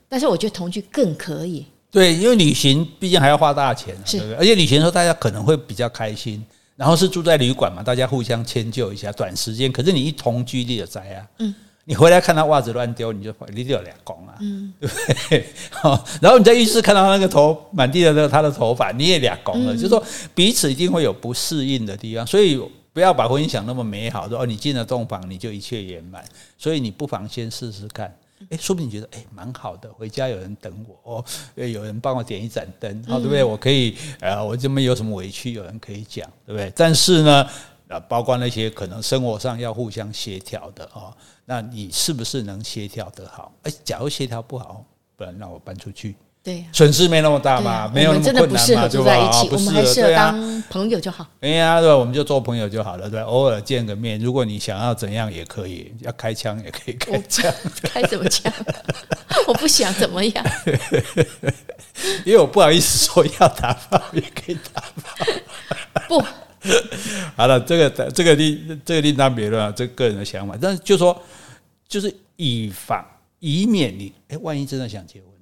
[0.10, 1.66] 但是我觉得同居更可以。
[1.90, 4.36] 对，因为旅行毕竟还要花大钱，是对不对？
[4.36, 6.46] 而且旅行的时候大家可能会比较开心，
[6.76, 9.72] 然后是住在旅馆嘛，大家互相迁就一下，短时间。
[9.72, 11.28] 可是你一同居，你就宅啊。
[11.40, 11.56] 嗯。
[11.90, 14.96] 你回来看他袜子乱丢，你就你就有两公啊，嗯，对不
[15.30, 15.46] 对？
[15.72, 20.04] 好， 然后你在浴室看到那个头满地的那个他的头发，你也两公了，就是说
[20.36, 22.62] 彼此一定会有不适应的地方，所以
[22.92, 26.22] 不要把婚姻想那么美好，说哦，你进了洞房你就一切圆满，
[26.58, 28.14] 所以你不妨先试试看，
[28.50, 31.26] 诶，说不定你觉得诶蛮好的，回家有人等我，哦，
[31.56, 33.46] 有人帮我点一盏灯，好，对不对？
[33.46, 36.70] 我可以呃，我这边有什么委屈，有人可以讲，对不对？
[36.76, 37.48] 但是呢，
[37.88, 41.16] 啊，包括那些可能生活上要互相协调的啊。
[41.50, 43.50] 那你是不是能协调得好？
[43.64, 44.84] 哎，假如协调不好，
[45.16, 51.26] 不然让我搬出去，对，损失没那么大嘛，没有那么困难嘛，就在一起，我们还是当朋友就好。
[51.40, 57.50] 哎呀，对，我们就做朋友就好了，对，偶尔见个面，如果你想要怎样也可以，要开枪也可以开枪，
[57.82, 58.52] 开什么枪？
[59.48, 60.46] 我不想怎么样，
[62.26, 65.26] 因为我不好意思说要打炮也可以打炮，
[66.10, 66.26] 不。
[67.36, 70.58] 好了，这个这个另这个另当别论啊，这个个人的想法。
[70.60, 71.22] 但是就说，
[71.88, 73.06] 就是以防
[73.40, 75.34] 以免你哎，万一真的想结婚了。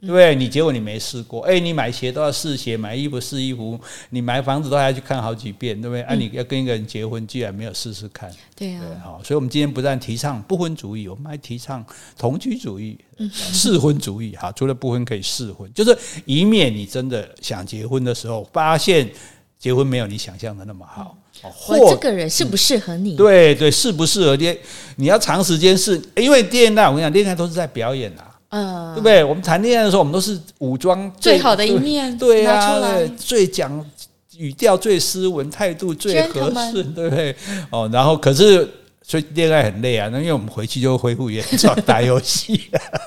[0.00, 3.78] 对不对，你结果你没试过，哎，你买鞋都要试鞋，买衣服试衣服，
[4.10, 6.02] 你买房子都还要去看好几遍，对不对？
[6.02, 11.86] 啊，你要跟一个人结婚，既然没有试试看，对啊，好，所以我们今天不但提倡不婚主义，我们还提倡
[12.18, 12.98] 同居主义、
[13.30, 14.34] 试婚主义。
[14.34, 19.08] 哈，除了不婚可以试婚，就是以免你真的想结婚的时候，发现
[19.62, 23.14] 结婚没有你想象的那么好，或这个人适不适合你？
[23.14, 24.58] 对对，适不适合你？
[24.96, 28.26] 你要长时间是，因为恋爱，我跟你讲，恋爱都是在表演啊。
[28.48, 29.22] 嗯，对不对？
[29.22, 32.76] 我们谈恋爱的时候，我们都是武装最好的一面，对啊，
[33.16, 33.88] 最讲
[34.36, 37.32] 语调最斯文，态度最合适，对不对？
[37.70, 38.68] 哦，然后可是
[39.00, 42.62] 所以恋爱很累啊，那因为我们回去就恢复原状打游戏，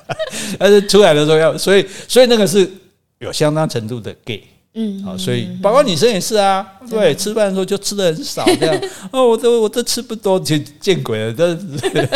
[0.58, 2.72] 但是出来的时候要，所以所以那个是
[3.20, 4.42] 有相当程度的 gay。
[4.78, 8.92] 嗯，好，所以包括女生也是啊，对，吃饭的时候就吃的很少，这样。
[9.10, 11.56] 哦，我都我都吃不多，就见鬼了，这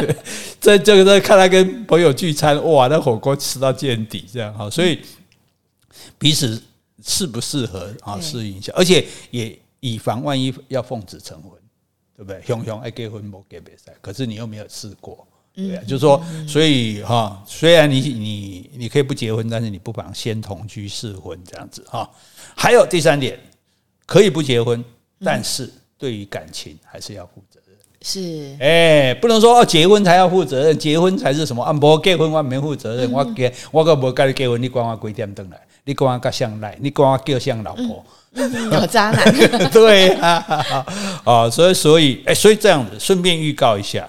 [0.60, 5.00] 这这个在看他跟朋友聚餐，哇，那火锅吃到见底，这样哈，所以
[6.18, 6.62] 彼此
[7.02, 11.52] 适不适合啊，适应一下，而且也以防万一要奉子成婚，
[12.18, 12.42] 对不对？
[12.46, 15.26] 雄雄爱结婚不给比赛，可是你又没有试过。
[15.54, 22.10] 对啊，就是说，所以哈，虽然你你你可以不结婚，但是你不妨先同居试婚这样子哈。
[22.56, 23.38] 还有第三点，
[24.06, 24.84] 可以不结婚，
[25.24, 27.78] 但是对于感情还是要负责任。
[28.02, 31.74] 是，哎，不能说哦，结婚才要负责任，结婚才是什么啊？
[31.74, 35.60] 不结婚我没负责任，我结我个不跟你结婚，你管我几点登来？
[35.84, 36.78] 你管我相赖？
[36.80, 38.06] 你管我叫像老婆？
[38.32, 39.34] 有渣男？
[39.72, 40.86] 对啊，
[41.26, 44.08] 啊， 所以所以哎，所以这样子，顺便预告一下。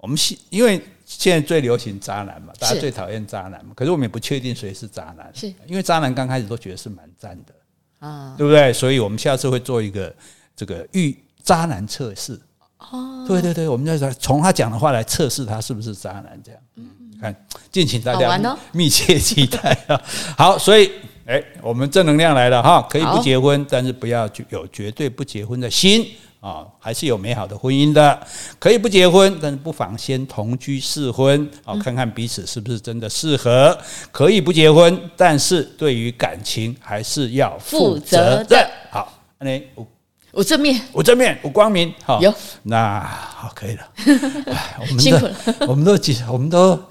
[0.00, 3.72] 我们现因为现在最流行渣男嘛，大家最讨厌渣男嘛。
[3.76, 7.54] 可是我们也不确定谁是渣男，是因为渣男刚开始都觉得是蛮赞的
[7.98, 8.72] 啊，对不对？
[8.72, 10.14] 所以我们下次会做一个
[10.56, 12.40] 这个遇渣男测试
[12.78, 13.26] 哦。
[13.28, 16.60] 对对对，我们就从他讲的话来测试他是不是渣男，这样。
[16.76, 16.88] 嗯，
[17.20, 20.00] 看，敬请大家密切期待啊。
[20.38, 20.90] 好，所以
[21.26, 26.06] 哎，我们正能量来了哈，可以不结婚，但是不要有绝对不结婚的心。
[26.40, 28.26] 啊，还是有美好的婚姻的，
[28.58, 33.76] 可以不结婚，但是不妨先同居试婚，啊，看看彼此是不是真的适合。
[34.10, 38.70] 可以不结婚，但是对于感情还是要负责的。
[38.90, 39.86] 好，那我
[40.32, 41.92] 我正面，我正面，我光明。
[42.04, 42.32] 好，有
[42.62, 43.88] 那好，可以了。
[44.80, 45.36] 我们辛苦了，
[45.68, 45.92] 我们都
[46.32, 46.82] 我们都。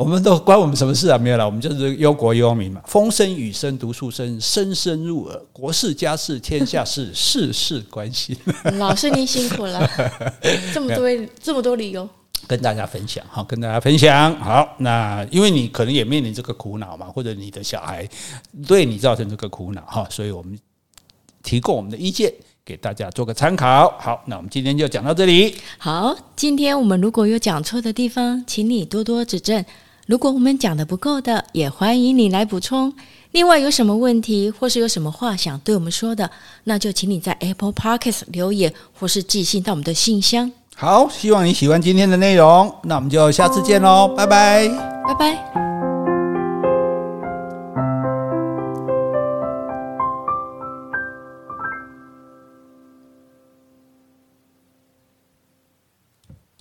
[0.00, 1.18] 我们都关我们什么事啊？
[1.18, 2.80] 没有了，我们就是忧国忧民嘛。
[2.86, 5.38] 风声雨声读书声，声声入耳。
[5.52, 8.34] 国事家事天下事， 事事关心。
[8.78, 9.86] 老师您辛苦了，
[10.72, 11.06] 这么多
[11.38, 12.08] 这么多理由，
[12.46, 14.66] 跟大家分享好，跟大家分享好。
[14.78, 18.08] 那因为你可能也面临这个苦恼嘛，或者你的小孩
[18.66, 20.58] 对你造成这个苦恼哈，所以我们
[21.42, 22.32] 提供我们的意见。
[22.62, 23.92] 给大家做个参考。
[23.98, 25.56] 好，那我们今天就讲到这里。
[25.76, 29.64] 好，今天我们如果有讲错的地方，请你多多指正。
[30.10, 32.92] 如果我们讲的不够的，也欢迎你来补充。
[33.30, 36.28] 另外，有什么问题或是有什么话想对我们说的，
[36.64, 40.50] 那就请你在 Apple Podcast 留言或是寄信到我们的信箱。
[40.74, 44.68] 好，希望你喜欢今天的内容，那我们就下次见喽，拜拜，
[45.06, 45.69] 拜拜。